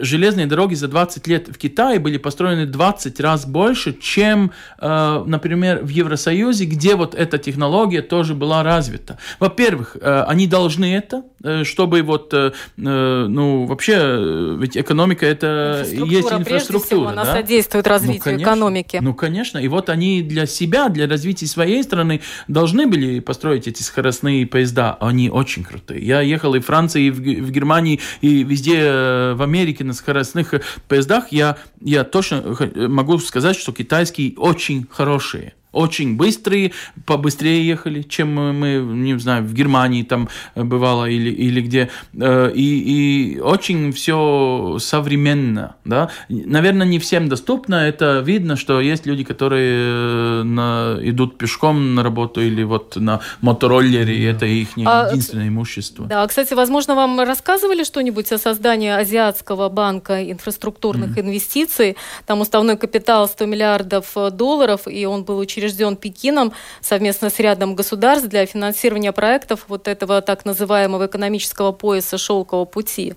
[0.00, 5.80] железные дороги за 20 лет в Китае были построены 20 раз больше, чем, э, например,
[5.82, 9.18] в Евросоюзе, где вот эта технология тоже была развита.
[9.40, 11.24] Во-первых, э, они должны это,
[11.64, 12.34] чтобы вот,
[12.76, 16.86] ну, вообще, ведь экономика это инфраструктура, есть инфраструктура.
[16.86, 17.32] Всего, она да?
[17.34, 18.98] содействует развитию ну, конечно, экономики.
[19.02, 19.58] Ну, конечно.
[19.58, 24.96] И вот они для себя, для развития своей страны должны были построить эти скоростные поезда.
[25.00, 26.04] Они очень крутые.
[26.06, 30.54] Я ехал и в Франции, и в Германии, и везде в Америке Америке на скоростных
[30.88, 36.72] поездах, я, я точно могу сказать, что китайские очень хорошие очень быстрые,
[37.04, 41.90] побыстрее ехали, чем мы, не знаю, в Германии там бывало или, или где.
[42.18, 46.10] Э, и, и очень все современно, да.
[46.28, 47.74] Наверное, не всем доступно.
[47.74, 53.20] Это видно, что есть люди, которые э, на, идут пешком на работу или вот на
[53.40, 56.06] мотороллере, и это их а, единственное имущество.
[56.06, 61.20] Да, кстати, возможно, вам рассказывали что-нибудь о создании Азиатского банка инфраструктурных mm-hmm.
[61.20, 61.96] инвестиций.
[62.26, 67.74] Там уставной капитал 100 миллиардов долларов, и он был учрежден учрежден Пекином совместно с рядом
[67.74, 73.14] государств для финансирования проектов вот этого так называемого экономического пояса «Шелкового пути».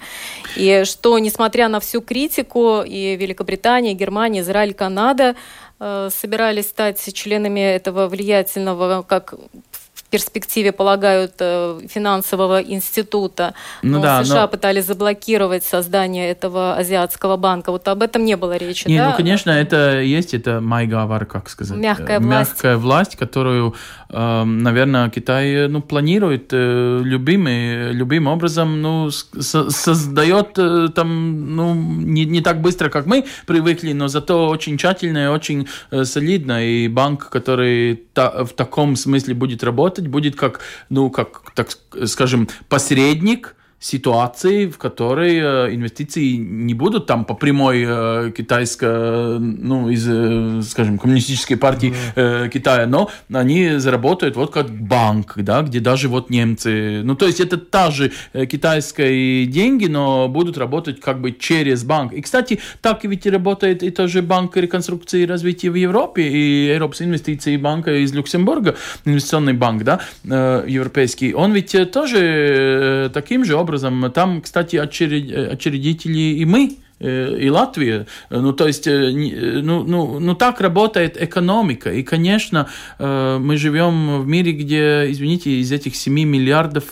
[0.56, 5.36] И что, несмотря на всю критику, и Великобритания, и Германия, Израиль, Канада
[5.80, 9.36] собирались стать членами этого влиятельного, как
[10.10, 13.54] перспективе полагают э, финансового института.
[13.82, 14.48] Ну, но да, США но...
[14.48, 17.72] пытались заблокировать создание этого азиатского банка.
[17.72, 18.88] Вот об этом не было речи.
[18.88, 19.10] Не, да?
[19.10, 21.78] ну конечно, это есть, это майгавар, как сказать.
[21.78, 22.52] Мягкая власть.
[22.52, 23.76] Мягкая власть, которую,
[24.10, 32.42] наверное, Китай ну, планирует э, любимый, любым образом, ну, создает э, там, ну, не, не
[32.42, 35.68] так быстро, как мы привыкли, но зато очень тщательно и очень
[36.04, 36.66] солидно.
[36.66, 41.70] И банк, который в таком смысле будет работать, будет как, ну, как, так
[42.06, 49.90] скажем, посредник ситуации, в которой э, инвестиции не будут там по прямой э, китайской, ну,
[49.90, 55.80] из, э, скажем, коммунистической партии э, Китая, но они заработают вот как банк, да, где
[55.80, 61.22] даже вот немцы, ну, то есть это та же китайские деньги, но будут работать как
[61.22, 62.14] бы через банк.
[62.14, 66.74] И, кстати, так ведь и работает и тоже банк реконструкции и развития в Европе, и
[66.74, 68.76] Европейский инвестиции банка из Люксембурга,
[69.06, 74.12] инвестиционный банк, да, европейский, он ведь тоже таким же образом.
[74.12, 78.08] Там, кстати, очередители и мы Э, и Латвия.
[78.30, 81.92] Ну, то есть, э, ну, ну, ну, так работает экономика.
[81.92, 82.68] И, конечно,
[83.00, 86.86] э, мы живем в мире, где, извините, из этих 7 миллиардов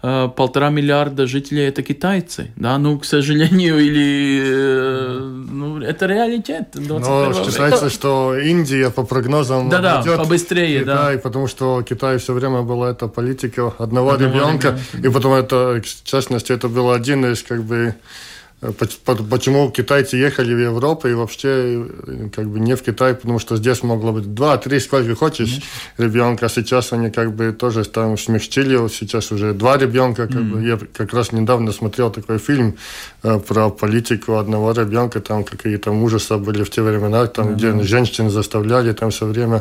[0.00, 2.52] полтора миллиарда жителей это китайцы.
[2.56, 6.68] Да, ну, к сожалению, или ну, это реалитет.
[6.74, 11.20] Но считается, что Индия по прогнозам да, да, побыстрее, Китай, да.
[11.22, 15.80] потому что Китай все время была эта политика одного, одного ребенка, ребенка, и потом это,
[15.82, 17.94] в частности, это был один из как бы
[18.60, 21.82] Почему китайцы ехали в Европу и вообще
[22.34, 26.04] как бы не в Китай, потому что здесь могло быть два, три, сколько хочешь mm-hmm.
[26.04, 26.46] ребенка.
[26.46, 30.26] А сейчас они как бы тоже там смягчили, сейчас уже два ребенка.
[30.26, 30.52] Как mm-hmm.
[30.52, 32.76] бы, я как раз недавно смотрел такой фильм
[33.22, 37.54] э, про политику одного ребенка, там какие-то ужасы были в те времена, там mm-hmm.
[37.54, 39.56] где женщин заставляли там все время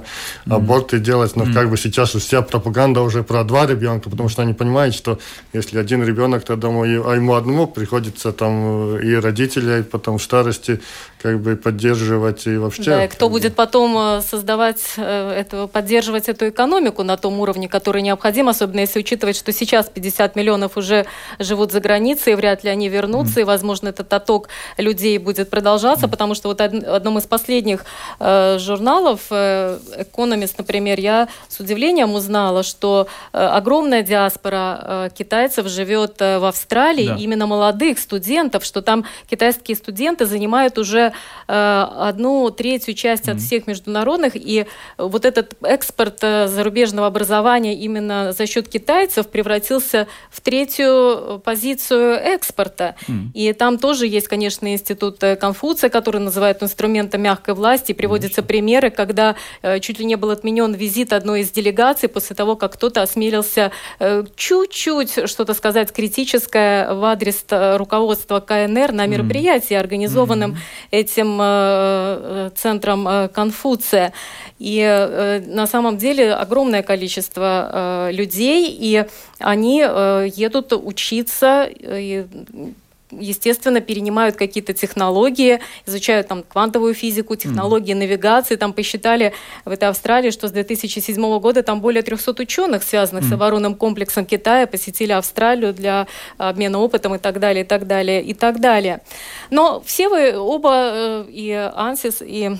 [0.45, 0.55] mm-hmm.
[0.55, 1.53] аборты делать, но mm-hmm.
[1.53, 5.19] как бы сейчас вся пропаганда уже про два ребенка, потому что они понимают, что
[5.53, 10.81] если один ребенок, то думаю, а ему одному приходится там и родителей потом в старости
[11.21, 12.83] как бы поддерживать и вообще.
[12.83, 17.67] Да, и кто будет потом э, создавать, э, этого, поддерживать эту экономику на том уровне,
[17.67, 21.05] который необходим, особенно если учитывать, что сейчас 50 миллионов уже
[21.37, 23.41] живут за границей, и вряд ли они вернутся, mm.
[23.41, 26.09] и, возможно, этот отток людей будет продолжаться, mm.
[26.09, 27.83] потому что вот одном из последних
[28.19, 35.67] э, журналов, э, Economist, например, я с удивлением узнала, что э, огромная диаспора э, китайцев
[35.67, 37.15] живет э, в Австралии, да.
[37.15, 41.13] именно молодых студентов, что там китайские студенты занимают уже
[41.47, 43.31] э, одну третью часть mm-hmm.
[43.31, 44.65] от всех международных, и
[44.97, 52.95] вот этот экспорт э, зарубежного образования именно за счет китайцев превратился в третью позицию экспорта.
[53.07, 53.31] Mm-hmm.
[53.33, 58.41] И там тоже есть, конечно, институт э, Конфуция, который называют инструментом мягкой власти, и приводятся
[58.41, 58.45] mm-hmm.
[58.45, 62.73] примеры, когда э, чуть ли не был отменен визит одной из делегаций после того, как
[62.73, 70.51] кто-то осмелился э, чуть-чуть что-то сказать критическое в адрес э, руководства КНР на мероприятии, организованном
[70.51, 70.87] mm-hmm.
[70.91, 74.13] этим э, э, центром э, Конфуция.
[74.59, 74.83] И
[75.47, 79.05] на самом деле огромное количество людей, и
[79.39, 82.25] они едут учиться, и
[83.11, 87.99] естественно, перенимают какие-то технологии, изучают там квантовую физику, технологии mm-hmm.
[87.99, 88.55] навигации.
[88.55, 89.33] Там посчитали
[89.65, 93.29] в этой Австралии, что с 2007 года там более 300 ученых, связанных mm-hmm.
[93.29, 96.07] с оборонным комплексом Китая, посетили Австралию для
[96.37, 99.01] обмена опытом и так далее, и так далее, и так далее.
[99.49, 102.57] Но все вы оба, э, и Ансис, и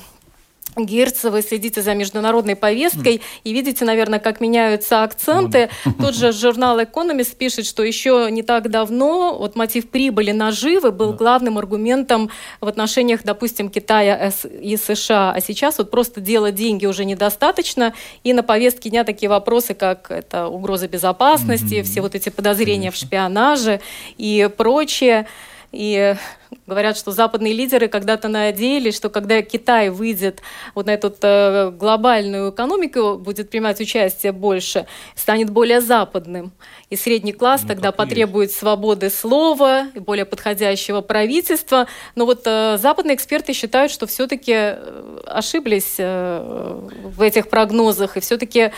[0.78, 3.22] Герца, вы следите за международной повесткой mm.
[3.44, 5.70] и видите, наверное, как меняются акценты.
[5.86, 6.02] Mm.
[6.02, 11.14] Тот же журнал Economist пишет, что еще не так давно вот мотив прибыли наживы был
[11.14, 11.18] mm.
[11.18, 12.30] главным аргументом
[12.62, 15.34] в отношениях, допустим, Китая и США.
[15.36, 17.94] А сейчас вот просто делать деньги уже недостаточно,
[18.24, 21.84] и на повестке дня такие вопросы, как это угроза безопасности, mm-hmm.
[21.84, 23.06] все вот эти подозрения Конечно.
[23.06, 23.82] в шпионаже
[24.18, 25.28] и прочее.
[25.72, 26.16] И
[26.66, 30.42] говорят, что западные лидеры когда-то надеялись, что когда Китай выйдет
[30.74, 36.52] вот на эту э, глобальную экономику, будет принимать участие больше, станет более западным.
[36.90, 38.60] И средний класс ну, тогда потребует есть.
[38.60, 41.88] свободы слова, более подходящего правительства.
[42.16, 48.22] Но вот э, западные эксперты считают, что все-таки э, ошиблись э, в этих прогнозах, и
[48.22, 48.72] все-таки Э,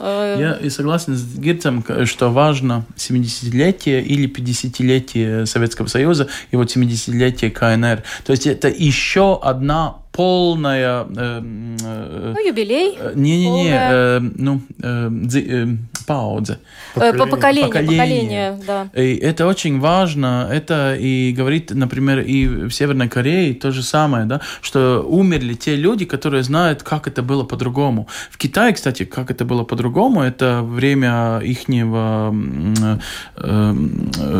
[0.00, 7.50] Я и согласен с Гирцем, что важно 70-летие или 50-летие Советского Союза и вот 70-летие
[7.50, 8.04] КНР.
[8.24, 11.06] То есть это еще одна полная...
[11.16, 12.98] Э, э, ну, юбилей.
[13.14, 15.66] Не-не-не, э, ну, э, э,
[16.08, 16.58] пауза.
[16.94, 17.18] Поколение.
[17.18, 17.98] По поколению, поколение.
[18.00, 19.00] поколение да.
[19.00, 20.48] И это очень важно.
[20.50, 25.76] Это и говорит, например, и в Северной Корее то же самое, да, что умерли те
[25.76, 28.08] люди, которые знают, как это было по-другому.
[28.30, 32.98] В Китае, кстати, как это было по-другому, это время ихнего, э,
[33.36, 33.72] э,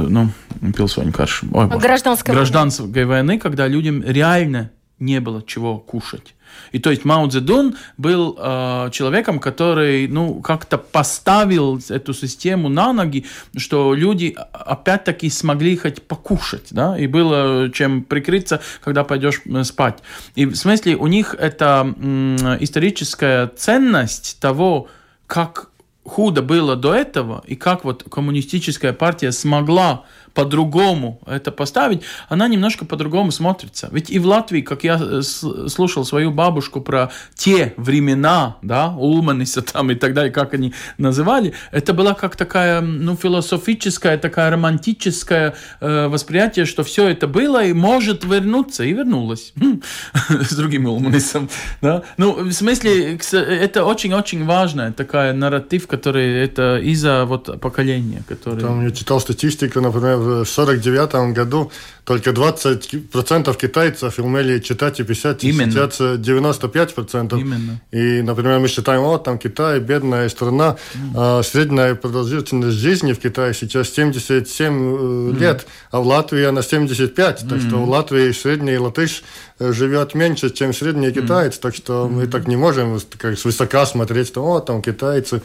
[0.08, 0.30] ну,
[0.76, 6.34] пилсонь, гражданской, гражданской войны, когда людям реально не было чего кушать.
[6.72, 12.92] И то есть Мао Цзэдун был э, человеком, который, ну, как-то поставил эту систему на
[12.92, 13.26] ноги,
[13.56, 19.98] что люди опять-таки смогли хоть покушать, да, и было чем прикрыться, когда пойдешь спать.
[20.34, 24.88] И в смысле у них это э, историческая ценность того,
[25.26, 25.70] как
[26.04, 30.04] худо было до этого, и как вот коммунистическая партия смогла
[30.38, 33.88] по-другому это поставить, она немножко по-другому смотрится.
[33.90, 39.62] Ведь и в Латвии, как я э, слушал свою бабушку про те времена, да, Улманиса
[39.62, 45.54] там и так далее, как они называли, это была как такая, ну, философическая, такая романтическое
[45.80, 49.80] э, восприятие, что все это было и может вернуться, и вернулось хм.
[50.28, 51.48] с другим Улманисом,
[51.82, 52.04] да.
[52.16, 58.60] Ну, в смысле, это очень-очень важная такая нарратив, который это из-за вот поколения, которое...
[58.60, 61.72] Там я читал статистику, например, в 1949 году
[62.08, 65.70] только 20% китайцев умели читать и писать, Именно.
[65.70, 67.38] сейчас 95%.
[67.38, 67.82] Именно.
[67.90, 70.98] И, например, мы считаем, вот там Китай, бедная страна, mm.
[71.14, 75.38] а средняя продолжительность жизни в Китае сейчас 77 mm.
[75.38, 77.48] лет, а в Латвии она 75, mm.
[77.50, 79.22] так что в Латвии средний латыш
[79.58, 81.60] э, живет меньше, чем средний китаец, mm.
[81.60, 82.08] так что mm.
[82.08, 85.42] мы так не можем как свысока смотреть, что вот там китайцы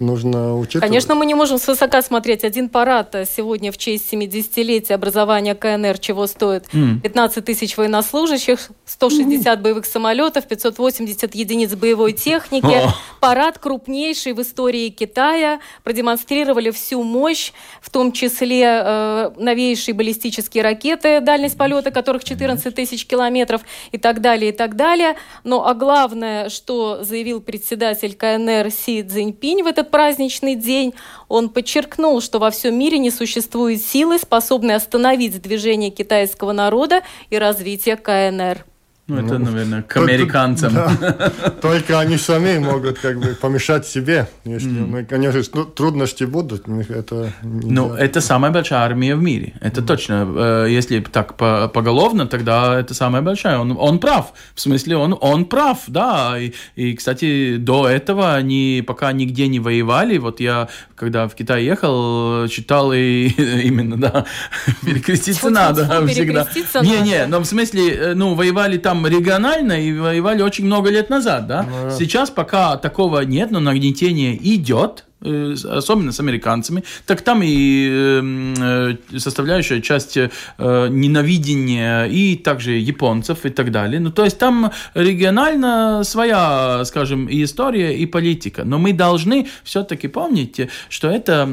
[0.00, 0.86] нужно учитывать.
[0.86, 2.44] Конечно, мы не можем свысока смотреть.
[2.44, 6.66] Один парад сегодня в честь 70-летия образования КНР чего стоит?
[6.70, 12.82] 15 тысяч военнослужащих, 160 боевых самолетов, 580 единиц боевой техники.
[13.20, 15.60] Парад крупнейший в истории Китая.
[15.84, 23.06] Продемонстрировали всю мощь, в том числе э, новейшие баллистические ракеты, дальность полета которых 14 тысяч
[23.06, 25.16] километров и так далее, и так далее.
[25.44, 30.94] Но а главное, что заявил председатель КНР Си Цзиньпинь в этот праздничный день
[31.28, 37.38] он подчеркнул, что во всем мире не существует силы, способной остановить движение китайского народа и
[37.38, 38.64] развитие КНР.
[39.10, 40.74] Ну, это, ну, наверное, к американцам.
[40.74, 41.32] Да,
[41.62, 44.28] только они сами могут как бы помешать себе.
[44.44, 44.86] Если, mm.
[44.86, 49.54] мы, конечно, ну, трудности будут, это Ну, это самая большая армия в мире.
[49.60, 49.86] Это mm.
[49.86, 50.28] точно.
[50.36, 53.58] Э, если так поголовно, тогда это самая большая.
[53.58, 54.32] Он, он прав.
[54.54, 56.38] В смысле, он, он прав, да.
[56.38, 60.18] И, и, кстати, до этого они пока нигде не воевали.
[60.18, 63.28] Вот я, когда в Китай ехал, читал и
[63.64, 64.26] именно, да,
[64.84, 66.46] перекреститься надо всегда.
[66.82, 71.46] Не-не, но в смысле, э, ну, воевали там регионально и воевали очень много лет назад,
[71.46, 71.62] да?
[71.62, 71.90] Ну, да.
[71.90, 78.96] Сейчас пока такого нет, но нагнетение идет, особенно с американцами, так там и эм, э,
[79.18, 84.00] составляющая часть э, ненавидения и также японцев и так далее.
[84.00, 88.64] Ну, то есть там регионально своя, скажем, и история, и политика.
[88.64, 91.48] Но мы должны все-таки помнить, что это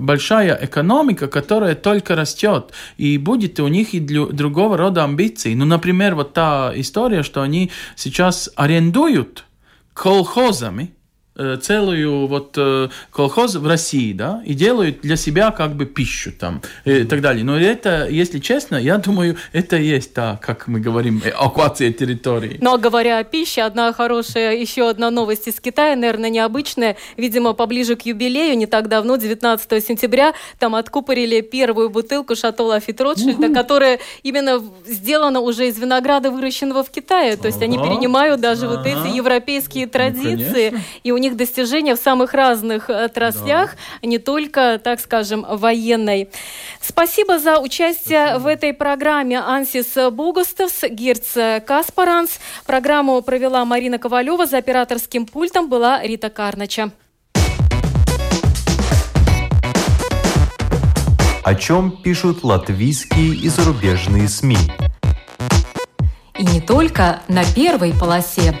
[0.00, 5.54] большая экономика, которая только растет, и будет у них и другого рода амбиции.
[5.54, 9.44] Ну, например, вот та история, что они сейчас арендуют
[9.92, 10.99] колхозами, Э,
[11.62, 16.62] целую вот э, колхоз в России, да, и делают для себя как бы пищу там
[16.84, 17.44] и так далее.
[17.44, 22.58] Но это, если честно, я думаю, это есть та, как мы говорим, оккупация территории.
[22.60, 27.96] Но говоря о пище, одна хорошая, еще одна новость из Китая, наверное, необычная, видимо, поближе
[27.96, 33.98] к юбилею, не так давно, 19 сентября, там откупорили первую бутылку Шато Лафит Ротшильда, которая
[34.22, 37.36] именно сделана уже из винограда, выращенного в Китае.
[37.36, 41.94] То есть они перенимают даже вот эти европейские ну, традиции, и у них них достижения
[41.94, 44.08] в самых разных отраслях, да.
[44.08, 46.28] не только, так скажем, военной.
[46.80, 48.42] Спасибо за участие Спасибо.
[48.42, 52.38] в этой программе Ансис Бугустовс, Герц Каспаранс.
[52.66, 56.90] Программу провела Марина Ковалева, за операторским пультом была Рита Карнача.
[61.42, 64.58] О чем пишут латвийские и зарубежные СМИ?
[66.38, 68.60] И не только на первой полосе.